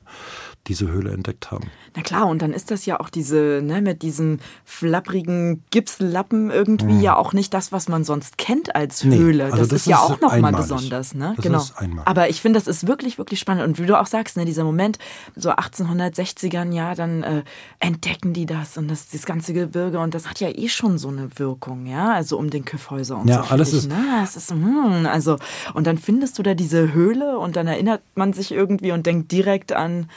diese 0.68 0.88
Höhle 0.90 1.12
entdeckt 1.12 1.50
haben. 1.50 1.70
Na 1.94 2.02
klar, 2.02 2.26
und 2.26 2.42
dann 2.42 2.52
ist 2.52 2.70
das 2.70 2.86
ja 2.86 3.00
auch 3.00 3.08
diese, 3.10 3.60
ne, 3.62 3.80
mit 3.80 4.02
diesem 4.02 4.38
flapprigen 4.64 5.62
Gipslappen 5.70 6.50
irgendwie 6.50 7.00
ja 7.00 7.16
auch 7.16 7.32
nicht 7.32 7.52
das, 7.54 7.72
was 7.72 7.88
man 7.88 8.04
sonst 8.04 8.38
kennt 8.38 8.74
als 8.76 9.02
Nee, 9.04 9.16
Höhle. 9.18 9.44
also 9.46 9.56
das, 9.58 9.68
das 9.68 9.80
ist 9.80 9.86
ja 9.86 9.98
auch 9.98 10.20
nochmal 10.20 10.52
besonders, 10.52 11.14
ne? 11.14 11.34
Das 11.36 11.42
genau. 11.44 11.62
Aber 12.04 12.28
ich 12.28 12.40
finde, 12.40 12.58
das 12.58 12.66
ist 12.66 12.86
wirklich, 12.86 13.18
wirklich 13.18 13.40
spannend. 13.40 13.64
Und 13.64 13.78
wie 13.80 13.86
du 13.86 13.98
auch 13.98 14.06
sagst, 14.06 14.36
ne, 14.36 14.44
dieser 14.44 14.64
Moment, 14.64 14.98
so 15.34 15.50
1860ern, 15.50 16.72
ja, 16.72 16.94
dann 16.94 17.22
äh, 17.22 17.42
entdecken 17.80 18.32
die 18.32 18.46
das 18.46 18.76
und 18.76 18.88
das, 18.88 19.08
das 19.10 19.26
ganze 19.26 19.52
Gebirge 19.52 19.98
und 19.98 20.14
das 20.14 20.28
hat 20.28 20.40
ja 20.40 20.48
eh 20.48 20.68
schon 20.68 20.98
so 20.98 21.08
eine 21.08 21.28
Wirkung, 21.38 21.86
ja, 21.86 22.12
also 22.12 22.38
um 22.38 22.50
den 22.50 22.64
Kyffhäuser 22.64 23.18
und 23.18 23.28
Ja, 23.28 23.42
so. 23.44 23.50
alles 23.50 23.70
finde 23.70 23.78
ich, 23.78 23.84
ist- 23.84 23.90
Ne? 23.96 24.20
Es 24.22 24.36
ist, 24.36 24.50
hm, 24.50 25.06
also, 25.06 25.36
und 25.74 25.86
dann 25.86 25.98
findest 25.98 26.38
du 26.38 26.42
da 26.42 26.54
diese 26.54 26.92
Höhle 26.92 27.38
und 27.38 27.56
dann 27.56 27.66
erinnert 27.66 28.02
man 28.14 28.32
sich 28.32 28.52
irgendwie 28.52 28.92
und 28.92 29.06
denkt 29.06 29.32
direkt 29.32 29.72
an 29.72 30.08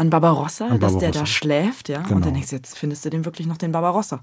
an 0.00 0.08
Barbarossa, 0.10 0.66
An 0.68 0.80
dass 0.80 0.92
der 0.92 1.08
Barbarossa. 1.08 1.20
da 1.20 1.26
schläft, 1.26 1.88
ja. 1.90 1.98
Und 1.98 2.08
Genau. 2.08 2.20
dann 2.20 2.32
denkst 2.34 2.50
du, 2.50 2.56
jetzt 2.56 2.76
findest 2.78 3.04
du 3.04 3.10
den 3.10 3.24
wirklich 3.26 3.46
noch 3.46 3.58
den 3.58 3.70
Barbarossa. 3.72 4.20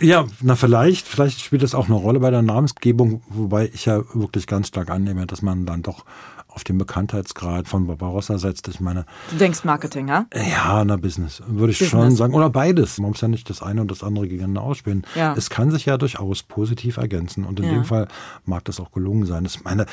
Ja, 0.00 0.24
na 0.40 0.56
vielleicht, 0.56 1.06
vielleicht 1.06 1.40
spielt 1.40 1.62
das 1.62 1.74
auch 1.74 1.86
eine 1.86 1.94
Rolle 1.96 2.20
bei 2.20 2.30
der 2.30 2.42
Namensgebung, 2.42 3.22
wobei 3.28 3.70
ich 3.72 3.84
ja 3.86 3.98
wirklich 4.14 4.46
ganz 4.46 4.68
stark 4.68 4.90
annehme, 4.90 5.26
dass 5.26 5.42
man 5.42 5.66
dann 5.66 5.82
doch 5.82 6.04
auf 6.48 6.64
den 6.64 6.78
Bekanntheitsgrad 6.78 7.68
von 7.68 7.86
Barbarossa 7.86 8.38
setzt. 8.38 8.66
Ich 8.68 8.80
meine, 8.80 9.04
Du 9.30 9.36
denkst 9.36 9.64
Marketing, 9.64 10.08
ja? 10.08 10.26
ja, 10.34 10.82
na 10.84 10.96
Business, 10.96 11.42
würde 11.46 11.72
ich 11.72 11.78
Business. 11.78 11.90
schon 12.04 12.16
sagen. 12.16 12.34
Oder 12.34 12.48
beides. 12.50 12.98
Man 12.98 13.10
muss 13.10 13.20
ja 13.20 13.28
nicht 13.28 13.48
das 13.50 13.62
eine 13.62 13.82
und 13.82 13.90
das 13.90 14.02
andere 14.02 14.26
gegeneinander 14.26 14.62
ausspielen. 14.62 15.04
Ja. 15.14 15.34
Es 15.36 15.50
kann 15.50 15.70
sich 15.70 15.84
ja 15.84 15.98
durchaus 15.98 16.42
positiv 16.42 16.96
ergänzen. 16.96 17.44
Und 17.44 17.60
in 17.60 17.66
Ja. 17.66 17.72
dem 17.74 17.84
Fall 17.84 18.08
mag 18.46 18.64
das 18.64 18.80
auch 18.80 18.90
gelungen 18.90 19.26
sein. 19.26 19.44
Ich 19.44 19.62
meine, 19.62 19.84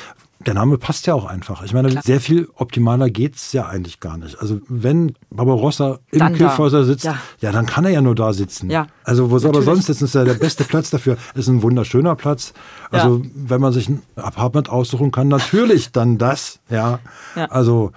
der 0.44 0.54
Name 0.54 0.76
passt 0.78 1.06
ja 1.06 1.14
auch 1.14 1.24
einfach. 1.24 1.62
Ich 1.62 1.72
meine, 1.72 2.02
sehr 2.02 2.20
viel 2.20 2.48
optimaler 2.54 3.08
geht's 3.08 3.52
ja 3.52 3.66
eigentlich 3.66 4.00
gar 4.00 4.18
nicht. 4.18 4.38
Also 4.40 4.60
wenn 4.68 5.14
Barbarossa 5.30 5.98
im 6.10 6.18
Dann 6.18 6.34
sitzt, 6.84 7.04
Ja. 7.04 7.18
ja. 7.40 7.52
dann 7.52 7.66
kann 7.66 7.84
er 7.84 7.90
ja 7.90 8.00
nur 8.02 8.14
da 8.14 8.32
sitzen. 8.32 8.68
Ja. 8.70 8.86
Also 9.02 9.30
wo 9.30 9.38
soll 9.38 9.54
er 9.54 9.62
sonst 9.62 9.86
sitzen? 9.86 10.04
Das 10.04 10.10
ist 10.10 10.14
ja 10.14 10.24
der 10.24 10.34
beste 10.34 10.64
Platz 10.64 10.90
dafür. 10.90 11.16
Ist 11.34 11.48
ein 11.48 11.62
wunderschöner 11.62 12.16
Platz. 12.16 12.52
Also 12.90 13.22
wenn 13.34 13.60
man 13.60 13.72
sich 13.72 13.88
ein 13.88 14.02
Apartment 14.16 14.68
aussuchen 14.68 15.10
kann, 15.10 15.28
natürlich 15.28 15.92
dann 15.92 16.18
das. 16.18 16.60
Ja. 16.68 16.98
Ja. 17.34 17.46
Also 17.46 17.92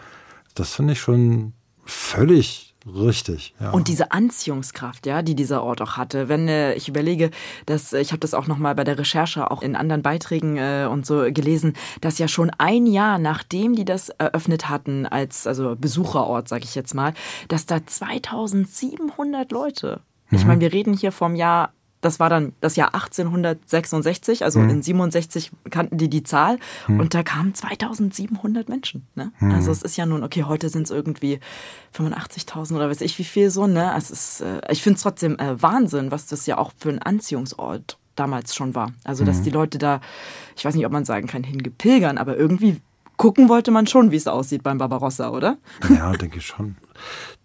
das 0.55 0.73
finde 0.73 0.93
ich 0.93 0.99
schon 1.01 1.53
völlig 1.85 2.68
richtig. 2.95 3.53
Ja. 3.59 3.71
Und 3.71 3.87
diese 3.87 4.11
Anziehungskraft, 4.11 5.05
ja, 5.05 5.21
die 5.21 5.35
dieser 5.35 5.63
Ort 5.63 5.81
auch 5.81 5.97
hatte. 5.97 6.29
Wenn 6.29 6.47
äh, 6.47 6.73
ich 6.73 6.87
überlege, 6.87 7.31
dass 7.65 7.93
äh, 7.93 7.99
ich 7.99 8.11
habe 8.11 8.19
das 8.19 8.33
auch 8.33 8.47
noch 8.47 8.57
mal 8.57 8.75
bei 8.75 8.83
der 8.83 8.97
Recherche 8.97 9.51
auch 9.51 9.61
in 9.61 9.75
anderen 9.75 10.01
Beiträgen 10.01 10.57
äh, 10.57 10.87
und 10.89 11.05
so 11.05 11.31
gelesen, 11.31 11.73
dass 12.01 12.17
ja 12.17 12.27
schon 12.27 12.51
ein 12.57 12.85
Jahr 12.85 13.19
nachdem 13.19 13.75
die 13.75 13.85
das 13.85 14.09
eröffnet 14.09 14.69
hatten 14.69 15.05
als 15.05 15.47
also 15.47 15.75
Besucherort, 15.75 16.47
sage 16.47 16.63
ich 16.63 16.75
jetzt 16.75 16.93
mal, 16.93 17.13
dass 17.47 17.65
da 17.65 17.85
2700 17.85 19.51
Leute. 19.51 20.01
Ich 20.31 20.45
meine, 20.45 20.61
wir 20.61 20.71
reden 20.71 20.93
hier 20.93 21.11
vom 21.11 21.35
Jahr 21.35 21.73
das 22.01 22.19
war 22.19 22.29
dann 22.29 22.53
das 22.61 22.75
Jahr 22.75 22.93
1866, 22.93 24.43
also 24.43 24.61
in 24.61 24.81
67 24.81 25.51
kannten 25.69 25.97
die 25.97 26.09
die 26.09 26.23
Zahl 26.23 26.57
und 26.87 27.13
da 27.13 27.23
kamen 27.23 27.53
2700 27.53 28.69
Menschen. 28.69 29.05
Ne? 29.15 29.31
Also 29.39 29.71
es 29.71 29.81
ist 29.81 29.97
ja 29.97 30.05
nun, 30.05 30.23
okay, 30.23 30.43
heute 30.43 30.69
sind 30.69 30.83
es 30.83 30.91
irgendwie 30.91 31.39
85.000 31.95 32.75
oder 32.75 32.89
weiß 32.89 33.01
ich 33.01 33.17
wie 33.19 33.23
viel 33.23 33.49
so. 33.49 33.67
Ne? 33.67 33.93
Es 33.97 34.11
ist, 34.11 34.41
äh, 34.41 34.61
ich 34.69 34.81
finde 34.81 34.97
es 34.97 35.03
trotzdem 35.03 35.37
äh, 35.39 35.61
Wahnsinn, 35.61 36.11
was 36.11 36.27
das 36.27 36.45
ja 36.45 36.57
auch 36.57 36.71
für 36.77 36.89
ein 36.89 36.99
Anziehungsort 36.99 37.97
damals 38.15 38.55
schon 38.55 38.75
war. 38.75 38.91
Also 39.03 39.25
dass 39.25 39.41
die 39.41 39.49
Leute 39.49 39.77
da, 39.77 40.01
ich 40.55 40.65
weiß 40.65 40.75
nicht, 40.75 40.85
ob 40.85 40.91
man 40.91 41.05
sagen 41.05 41.27
kann, 41.27 41.43
hingepilgern, 41.43 42.17
aber 42.17 42.37
irgendwie 42.37 42.81
gucken 43.19 43.49
wollte 43.49 43.69
man 43.69 43.85
schon, 43.85 44.11
wie 44.11 44.15
es 44.15 44.27
aussieht 44.27 44.63
beim 44.63 44.77
Barbarossa, 44.77 45.29
oder? 45.29 45.57
Ja, 45.89 46.13
denke 46.13 46.37
ich 46.37 46.45
schon. 46.47 46.77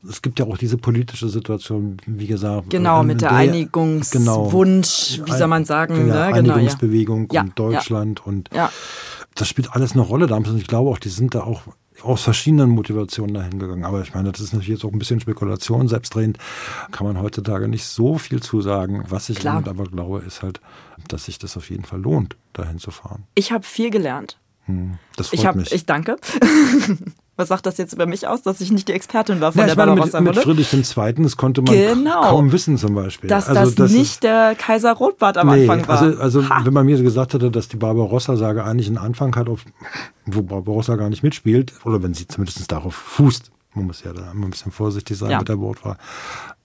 Es 0.08 0.22
gibt 0.22 0.38
ja 0.38 0.46
auch 0.46 0.56
diese 0.56 0.78
politische 0.78 1.28
Situation, 1.28 1.96
wie 2.06 2.28
gesagt. 2.28 2.70
Genau, 2.70 3.02
mit 3.02 3.20
der, 3.20 3.30
Genau. 3.30 3.40
Einigungswunsch, 3.40 5.20
wie 5.24 5.32
soll 5.32 5.48
man 5.48 5.64
sagen, 5.64 5.96
ja, 6.08 6.26
ne? 6.28 6.32
genau, 6.32 6.48
ja. 6.50 6.54
Einigungsbewegung 6.54 7.28
Ja, 7.32 7.42
und 7.42 7.58
Deutschland 7.58 8.24
und 8.24 8.50
Ja. 8.54 8.70
das 9.34 9.48
spielt 9.48 9.72
alles 9.72 9.92
eine 9.92 10.02
Rolle 10.02 10.26
damals 10.28 10.50
und 10.50 10.58
ich 10.58 10.68
glaube 10.68 10.90
auch, 10.90 10.98
die 10.98 11.08
sind 11.08 11.34
da 11.34 11.42
auch 11.42 11.62
aus 12.02 12.22
verschiedenen 12.22 12.70
Motivationen 12.70 13.34
dahin 13.34 13.58
gegangen. 13.58 13.84
Aber 13.84 14.02
ich 14.02 14.14
meine, 14.14 14.30
das 14.30 14.40
ist 14.40 14.52
natürlich 14.52 14.74
jetzt 14.80 14.84
auch 14.84 14.92
ein 14.92 14.98
bisschen 14.98 15.20
Spekulation. 15.20 15.88
Selbstredend 15.88 16.38
kann 16.92 17.06
man 17.06 17.20
heutzutage 17.20 17.66
nicht 17.68 17.84
so 17.86 18.18
viel 18.18 18.42
zu 18.42 18.60
sagen. 18.60 19.04
Was 19.08 19.28
ich 19.28 19.38
damit 19.40 19.68
aber 19.68 19.84
glaube, 19.84 20.18
ist 20.26 20.42
halt, 20.42 20.60
dass 21.08 21.24
sich 21.26 21.38
das 21.38 21.56
auf 21.56 21.70
jeden 21.70 21.84
Fall 21.84 22.00
lohnt, 22.00 22.36
dahin 22.52 22.78
zu 22.78 22.90
fahren. 22.90 23.24
Ich 23.36 23.52
habe 23.52 23.64
viel 23.64 23.90
gelernt. 23.90 24.38
Hm, 24.66 24.94
Das 25.16 25.28
freut 25.28 25.40
Ich 25.40 25.46
habe, 25.46 25.58
mich. 25.58 25.72
ich 25.72 25.86
danke. 25.86 26.16
Was 27.36 27.48
sagt 27.48 27.66
das 27.66 27.78
jetzt 27.78 27.92
über 27.92 28.06
mich 28.06 28.28
aus, 28.28 28.42
dass 28.42 28.60
ich 28.60 28.70
nicht 28.70 28.86
die 28.86 28.92
Expertin 28.92 29.40
war 29.40 29.50
von 29.50 29.58
ja, 29.62 29.66
der 29.66 29.74
mit, 29.74 29.86
Barbarossa 29.86 30.20
mit 30.20 30.36
Runde? 30.36 30.42
Friedrich 30.42 30.72
II. 30.96 31.14
das 31.24 31.36
konnte 31.36 31.62
man 31.62 31.74
Genau. 31.74 32.20
kaum 32.30 32.52
wissen 32.52 32.78
zum 32.78 32.94
Beispiel. 32.94 33.28
Dass 33.28 33.48
Also 33.48 33.72
das, 33.72 33.90
ist- 33.90 33.96
nicht 33.96 34.22
der 34.22 34.54
Kaiser 34.54 34.92
Rotbart 34.92 35.36
am 35.36 35.48
Nee, 35.48 35.62
Anfang 35.68 35.88
war. 35.88 36.00
also, 36.00 36.20
also 36.20 36.44
wenn 36.64 36.72
man 36.72 36.86
mir 36.86 37.02
gesagt 37.02 37.34
hätte, 37.34 37.50
dass 37.50 37.66
die 37.66 37.76
Barbarossa-Sage 37.76 38.62
eigentlich 38.64 38.86
einen 38.86 38.98
Anfang 38.98 39.34
hat, 39.34 39.48
auf, 39.48 39.64
wo 40.26 40.42
Barbarossa 40.42 40.94
gar 40.94 41.08
nicht 41.10 41.24
mitspielt, 41.24 41.72
oder 41.84 42.00
wenn 42.04 42.14
sie 42.14 42.28
zumindest 42.28 42.70
darauf 42.70 42.94
fußt, 42.94 43.50
man 43.74 43.86
muss 43.86 44.04
ja 44.04 44.12
da 44.12 44.30
immer 44.30 44.46
ein 44.46 44.50
bisschen 44.50 44.70
vorsichtig 44.70 45.18
sein 45.18 45.30
Ja. 45.32 45.38
mit 45.40 45.48
der 45.48 45.58
Wortwahl, 45.58 45.96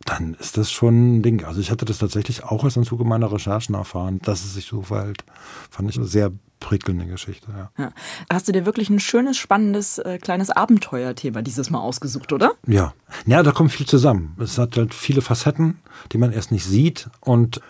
dann 0.05 0.35
ist 0.35 0.57
das 0.57 0.71
schon 0.71 1.17
ein 1.17 1.21
Ding. 1.21 1.43
Also 1.43 1.59
ich 1.59 1.71
hatte 1.71 1.85
das 1.85 1.97
tatsächlich 1.97 2.43
auch 2.43 2.63
erst 2.63 2.77
im 2.77 2.85
Zuge 2.85 3.03
meiner 3.03 3.31
Recherchen 3.31 3.75
erfahren, 3.75 4.19
dass 4.23 4.43
es 4.43 4.53
sich 4.53 4.65
so 4.65 4.81
verhält. 4.81 5.23
Fand 5.69 5.89
ich 5.89 5.97
eine 5.97 6.05
sehr 6.05 6.31
prickelnde 6.59 7.05
Geschichte, 7.05 7.47
ja. 7.51 7.71
ja. 7.77 7.91
Hast 8.29 8.47
du 8.47 8.51
dir 8.51 8.65
wirklich 8.65 8.89
ein 8.89 8.99
schönes, 8.99 9.37
spannendes, 9.37 9.97
äh, 9.97 10.17
kleines 10.17 10.49
Abenteuerthema 10.49 11.41
dieses 11.41 11.69
Mal 11.69 11.79
ausgesucht, 11.79 12.33
oder? 12.33 12.53
Ja. 12.67 12.93
Ja, 13.25 13.43
da 13.43 13.51
kommt 13.51 13.71
viel 13.71 13.85
zusammen. 13.85 14.35
Es 14.39 14.57
hat 14.57 14.77
halt 14.77 14.93
viele 14.93 15.21
Facetten, 15.21 15.79
die 16.11 16.17
man 16.17 16.31
erst 16.31 16.51
nicht 16.51 16.65
sieht 16.65 17.09
und 17.21 17.61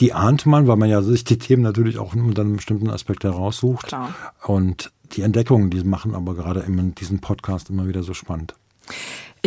die 0.00 0.14
ahnt 0.14 0.46
man, 0.46 0.66
weil 0.66 0.76
man 0.76 0.88
ja 0.88 1.02
sich 1.02 1.24
die 1.24 1.38
Themen 1.38 1.62
natürlich 1.62 1.98
auch 1.98 2.14
unter 2.14 2.42
einem 2.42 2.56
bestimmten 2.56 2.88
Aspekt 2.88 3.24
heraussucht. 3.24 3.86
Klar. 3.86 4.14
Und 4.46 4.92
die 5.12 5.22
Entdeckungen, 5.22 5.70
die 5.70 5.84
machen 5.84 6.14
aber 6.14 6.34
gerade 6.34 6.60
in 6.60 6.94
diesem 6.94 7.20
Podcast 7.20 7.68
immer 7.68 7.86
wieder 7.86 8.02
so 8.02 8.14
spannend. 8.14 8.54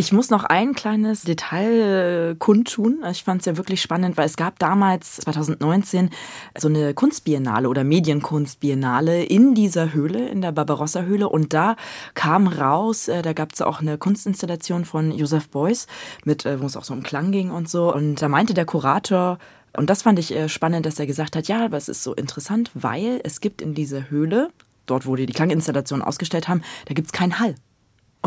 Ich 0.00 0.12
muss 0.12 0.30
noch 0.30 0.44
ein 0.44 0.76
kleines 0.76 1.22
Detail 1.22 2.30
äh, 2.30 2.36
kundtun. 2.36 3.02
Ich 3.10 3.24
fand 3.24 3.40
es 3.40 3.46
ja 3.46 3.56
wirklich 3.56 3.82
spannend, 3.82 4.16
weil 4.16 4.26
es 4.26 4.36
gab 4.36 4.56
damals 4.60 5.16
2019 5.16 6.10
so 6.56 6.68
eine 6.68 6.94
Kunstbiennale 6.94 7.68
oder 7.68 7.82
Medienkunstbiennale 7.82 9.24
in 9.24 9.56
dieser 9.56 9.92
Höhle, 9.92 10.28
in 10.28 10.40
der 10.40 10.52
Barbarossa-Höhle. 10.52 11.28
Und 11.28 11.52
da 11.52 11.74
kam 12.14 12.46
raus, 12.46 13.08
äh, 13.08 13.22
da 13.22 13.32
gab 13.32 13.52
es 13.52 13.60
auch 13.60 13.80
eine 13.80 13.98
Kunstinstallation 13.98 14.84
von 14.84 15.10
Joseph 15.10 15.48
Beuys, 15.48 15.88
mit, 16.24 16.46
äh, 16.46 16.60
wo 16.60 16.66
es 16.66 16.76
auch 16.76 16.84
so 16.84 16.94
um 16.94 17.02
Klang 17.02 17.32
ging 17.32 17.50
und 17.50 17.68
so. 17.68 17.92
Und 17.92 18.22
da 18.22 18.28
meinte 18.28 18.54
der 18.54 18.66
Kurator, 18.66 19.38
und 19.76 19.90
das 19.90 20.02
fand 20.02 20.20
ich 20.20 20.32
spannend, 20.46 20.86
dass 20.86 21.00
er 21.00 21.06
gesagt 21.06 21.34
hat, 21.34 21.48
ja, 21.48 21.64
aber 21.64 21.76
es 21.76 21.88
ist 21.88 22.04
so 22.04 22.14
interessant, 22.14 22.70
weil 22.74 23.20
es 23.24 23.40
gibt 23.40 23.60
in 23.60 23.74
dieser 23.74 24.10
Höhle, 24.10 24.50
dort 24.86 25.06
wo 25.06 25.16
die 25.16 25.26
die 25.26 25.32
Klanginstallation 25.32 26.02
ausgestellt 26.02 26.46
haben, 26.46 26.62
da 26.86 26.94
gibt 26.94 27.08
es 27.08 27.12
keinen 27.12 27.40
Hall. 27.40 27.56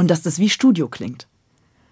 Und 0.02 0.08
dass 0.10 0.22
das 0.24 0.40
wie 0.40 0.50
Studio 0.50 0.88
klingt. 0.88 1.28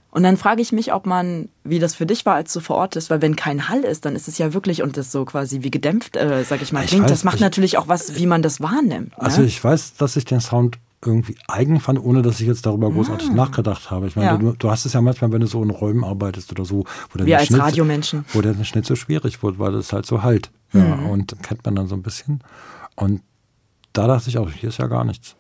Und 0.10 0.24
dann 0.24 0.38
frage 0.38 0.62
ich 0.64 0.72
mich, 0.72 0.92
ob 0.94 1.06
man, 1.06 1.50
wie 1.64 1.78
das 1.78 1.94
für 1.94 2.08
dich 2.08 2.26
war, 2.26 2.34
als 2.34 2.52
du 2.52 2.60
vor 2.62 2.78
Ort 2.78 2.96
bist, 2.96 3.12
weil 3.12 3.22
wenn 3.22 3.36
kein 3.36 3.70
Hall 3.70 3.82
ist, 3.82 4.06
dann 4.06 4.16
ist 4.16 4.28
es 4.28 4.40
ja 4.40 4.54
wirklich 4.56 4.82
und 4.82 4.98
das 4.98 5.12
so 5.12 5.24
quasi 5.26 5.62
wie 5.62 5.70
gedämpft, 5.70 6.16
äh, 6.18 6.44
sag 6.44 6.64
ich 6.64 6.72
mal, 6.74 6.84
Ich 6.84 6.90
klingt. 6.90 7.04
weiß, 7.04 7.12
das 7.12 7.24
macht 7.24 7.36
ich- 7.36 7.42
natürlich 7.42 7.78
auch 7.78 7.88
was, 7.88 8.16
wie 8.16 8.26
man 8.26 8.42
das 8.42 8.60
wahrnimmt. 8.60 9.14
Also 9.18 9.42
ne? 9.42 9.48
ich 9.48 9.64
weiß, 9.64 9.94
dass 9.98 10.16
ich 10.16 10.26
den 10.26 10.40
Sound 10.42 10.80
irgendwie 11.06 11.36
eigen 11.48 11.80
fand, 11.80 12.04
ohne 12.04 12.24
dass 12.24 12.40
ich 12.42 12.48
jetzt 12.48 12.66
darüber 12.66 12.90
großartig 12.92 13.30
nachgedacht 13.32 13.92
habe. 13.92 14.08
Ich 14.08 14.16
meine, 14.16 14.30
Ah. 14.32 14.34
Ja. 14.34 14.38
du, 14.40 14.54
du 14.54 14.72
hast 14.72 14.86
es 14.86 14.94
ja 14.94 15.02
manchmal, 15.02 15.32
wenn 15.32 15.42
du 15.42 15.48
so 15.48 15.62
in 15.62 15.70
Räumen 15.70 16.04
arbeitest 16.04 16.52
oder 16.52 16.66
so, 16.66 16.86
wo 17.12 17.24
der 17.24 17.38
als 17.38 17.48
Schnitt, 17.48 17.62
Radiomenschen. 17.62 18.26
wo 18.34 18.42
der 18.42 18.62
Schnitt 18.66 18.86
so 18.88 18.96
schwierig 18.96 19.44
wird, 19.44 19.60
weil 19.60 19.76
es 19.76 19.94
halt 19.94 20.06
so 20.08 20.24
halt. 20.24 20.50
Ja, 20.74 20.82
Mhm. 20.98 21.06
und 21.10 21.44
kennt 21.44 21.64
man 21.66 21.76
dann 21.76 21.88
so 21.88 21.96
ein 21.96 22.02
bisschen. 22.02 22.44
Und 22.96 23.22
da 23.94 24.08
dachte 24.08 24.28
ich 24.30 24.38
auch, 24.40 24.50
hier 24.52 24.70
ist 24.70 24.80
ja 24.80 24.88
gar 24.88 25.04
nichts. 25.06 25.36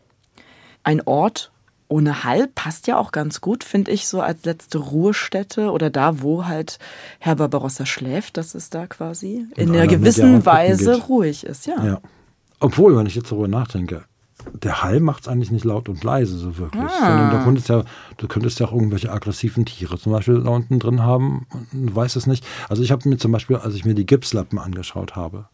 Ein 0.84 1.02
Ort 1.06 1.52
ohne 1.90 2.24
Hall 2.24 2.48
passt 2.48 2.88
ja 2.88 2.98
auch 2.98 3.12
ganz 3.12 3.42
gut, 3.42 3.64
finde 3.64 3.92
ich, 3.92 4.08
so 4.08 4.22
als 4.22 4.46
letzte 4.46 4.78
Ruhestätte 4.78 5.72
oder 5.72 5.90
da, 5.90 6.22
wo 6.22 6.46
halt 6.46 6.78
Herr 7.20 7.36
Barbarossa 7.36 7.86
schläft, 7.86 8.38
dass 8.38 8.56
es 8.56 8.70
da 8.70 8.88
quasi 8.88 9.48
in 9.56 9.72
einer 9.72 9.88
gewissen 9.88 10.46
Weise 10.46 10.94
geht. 10.94 11.10
ruhig 11.10 11.46
ist, 11.46 11.66
ja. 11.66 11.84
ja. 11.84 12.02
Obwohl, 12.60 12.96
wenn 12.96 13.08
ich 13.08 13.16
jetzt 13.16 13.32
darüber 13.32 13.48
nachdenke, 13.48 14.04
der 14.54 14.84
Hall 14.84 15.00
macht 15.00 15.24
es 15.24 15.28
eigentlich 15.28 15.52
nicht 15.52 15.66
laut 15.66 15.90
und 15.90 16.04
leise 16.04 16.38
so 16.38 16.58
wirklich. 16.58 16.84
Ah. 16.84 17.08
Sondern 17.08 17.32
da 17.32 17.44
könntest 17.44 17.70
ja, 17.70 17.84
du 18.18 18.28
könntest 18.28 18.60
ja 18.60 18.68
auch 18.68 18.72
irgendwelche 18.72 19.12
aggressiven 19.12 19.66
Tiere 19.66 19.98
zum 19.98 20.12
Beispiel 20.12 20.42
da 20.42 20.50
unten 20.50 20.80
drin 20.80 21.02
haben 21.02 21.48
und 21.74 21.96
weiß 21.96 22.16
es 22.16 22.28
nicht. 22.28 22.46
Also 22.70 22.84
ich 22.84 22.92
habe 22.92 23.08
mir 23.10 23.18
zum 23.18 23.32
Beispiel, 23.32 23.58
als 23.58 23.76
ich 23.76 23.84
mir 23.84 23.96
die 23.96 24.06
Gipslappen 24.06 24.60
angeschaut 24.60 25.16
habe, 25.16 25.48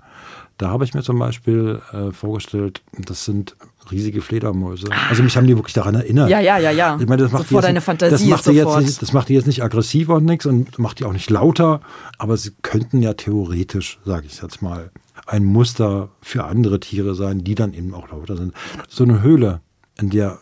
da 0.58 0.70
habe 0.70 0.84
ich 0.84 0.94
mir 0.94 1.02
zum 1.02 1.18
Beispiel 1.18 1.82
äh, 1.92 2.12
vorgestellt, 2.12 2.82
das 2.98 3.26
sind 3.26 3.56
riesige 3.92 4.22
Fledermäuse. 4.22 4.88
Also 5.10 5.24
mich 5.24 5.38
haben 5.38 5.48
die 5.48 5.56
wirklich 5.56 5.74
daran 5.74 5.96
erinnert. 5.96 6.30
Ja, 6.30 6.40
ja, 6.40 6.58
ja, 6.58 6.72
ja. 6.72 6.98
Ich 7.00 7.08
meine, 7.08 7.24
das 7.24 7.32
macht 7.32 7.48
sofort 7.48 7.66
deine 7.66 7.82
Fantasie 7.82 8.12
das 8.12 8.26
macht 8.26 8.46
die 8.48 8.52
jetzt 8.52 8.78
nicht, 8.78 9.02
Das 9.02 9.14
macht 9.14 9.30
die 9.30 9.34
jetzt 9.34 9.48
nicht 9.48 9.64
aggressiver 9.64 10.16
und 10.16 10.26
nichts 10.26 10.46
und 10.46 10.78
macht 10.80 11.00
die 11.00 11.06
auch 11.06 11.14
nicht 11.14 11.30
lauter, 11.30 11.82
aber 12.18 12.38
sie 12.38 12.52
könnten 12.62 13.02
ja 13.02 13.14
theoretisch, 13.14 14.00
sage 14.06 14.28
ich 14.28 14.42
jetzt 14.42 14.62
mal, 14.62 14.92
ein 15.28 15.44
Muster 15.44 16.10
für 16.22 16.46
andere 16.46 16.80
Tiere 16.80 17.16
sein, 17.16 17.44
die 17.44 17.56
dann 17.56 17.74
eben 17.74 17.94
auch 17.94 18.10
lauter 18.10 18.38
sind. 18.38 18.54
So 18.88 19.04
eine 19.04 19.22
Höhle, 19.22 19.62
in 20.00 20.10
der 20.10 20.40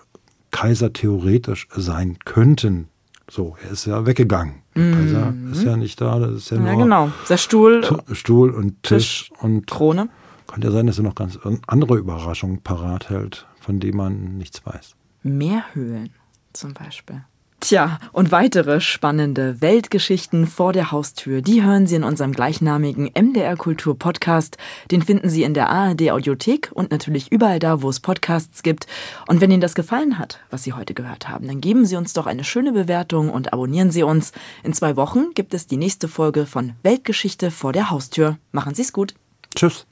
Kaiser 0.51 0.93
theoretisch 0.93 1.67
sein 1.75 2.17
könnten. 2.25 2.88
So, 3.29 3.56
er 3.63 3.71
ist 3.71 3.86
ja 3.86 4.06
weggegangen. 4.06 4.56
Der 4.75 4.84
mhm. 4.84 4.93
Kaiser 4.93 5.34
ist 5.51 5.63
ja 5.63 5.77
nicht 5.77 6.01
da, 6.01 6.19
das 6.19 6.32
ist 6.34 6.49
ja, 6.51 6.58
ja 6.58 6.63
nur 6.63 6.84
genau. 6.84 7.12
Der 7.29 7.38
Stuhl, 7.38 7.84
Stuhl 8.12 8.51
und 8.51 8.84
Tisch, 8.84 9.29
Tisch 9.29 9.32
und 9.39 9.67
Krone. 9.67 10.10
Könnte 10.53 10.67
ja 10.67 10.71
sein, 10.71 10.85
dass 10.85 10.99
er 10.99 11.03
noch 11.03 11.15
ganz 11.15 11.39
andere 11.65 11.97
Überraschungen 11.97 12.61
parat 12.61 13.09
hält, 13.09 13.47
von 13.59 13.79
denen 13.79 13.97
man 13.97 14.37
nichts 14.37 14.63
weiß. 14.63 14.95
Meerhöhlen 15.23 16.11
zum 16.53 16.75
Beispiel. 16.75 17.23
Tja, 17.59 17.97
und 18.11 18.31
weitere 18.31 18.79
spannende 18.79 19.61
Weltgeschichten 19.61 20.45
vor 20.45 20.71
der 20.71 20.91
Haustür, 20.91 21.41
die 21.41 21.63
hören 21.63 21.87
Sie 21.87 21.95
in 21.95 22.03
unserem 22.03 22.33
gleichnamigen 22.33 23.09
MDR 23.17 23.55
Kultur 23.55 23.97
Podcast. 23.97 24.57
Den 24.91 25.01
finden 25.01 25.27
Sie 25.29 25.41
in 25.41 25.55
der 25.55 25.69
ARD 25.69 26.11
Audiothek 26.11 26.69
und 26.73 26.91
natürlich 26.91 27.31
überall 27.31 27.57
da, 27.59 27.81
wo 27.81 27.89
es 27.89 27.99
Podcasts 27.99 28.61
gibt. 28.61 28.85
Und 29.27 29.41
wenn 29.41 29.49
Ihnen 29.49 29.61
das 29.61 29.73
gefallen 29.73 30.19
hat, 30.19 30.39
was 30.51 30.63
Sie 30.63 30.73
heute 30.73 30.93
gehört 30.93 31.29
haben, 31.29 31.47
dann 31.47 31.61
geben 31.61 31.85
Sie 31.85 31.95
uns 31.95 32.13
doch 32.13 32.27
eine 32.27 32.43
schöne 32.43 32.73
Bewertung 32.73 33.29
und 33.31 33.53
abonnieren 33.53 33.89
Sie 33.89 34.03
uns. 34.03 34.33
In 34.61 34.73
zwei 34.73 34.97
Wochen 34.97 35.33
gibt 35.33 35.55
es 35.55 35.65
die 35.65 35.77
nächste 35.77 36.07
Folge 36.07 36.45
von 36.45 36.73
Weltgeschichte 36.83 37.49
vor 37.49 37.71
der 37.71 37.89
Haustür. 37.89 38.37
Machen 38.51 38.75
Sie 38.75 38.83
es 38.83 38.93
gut. 38.93 39.15
Tschüss. 39.55 39.87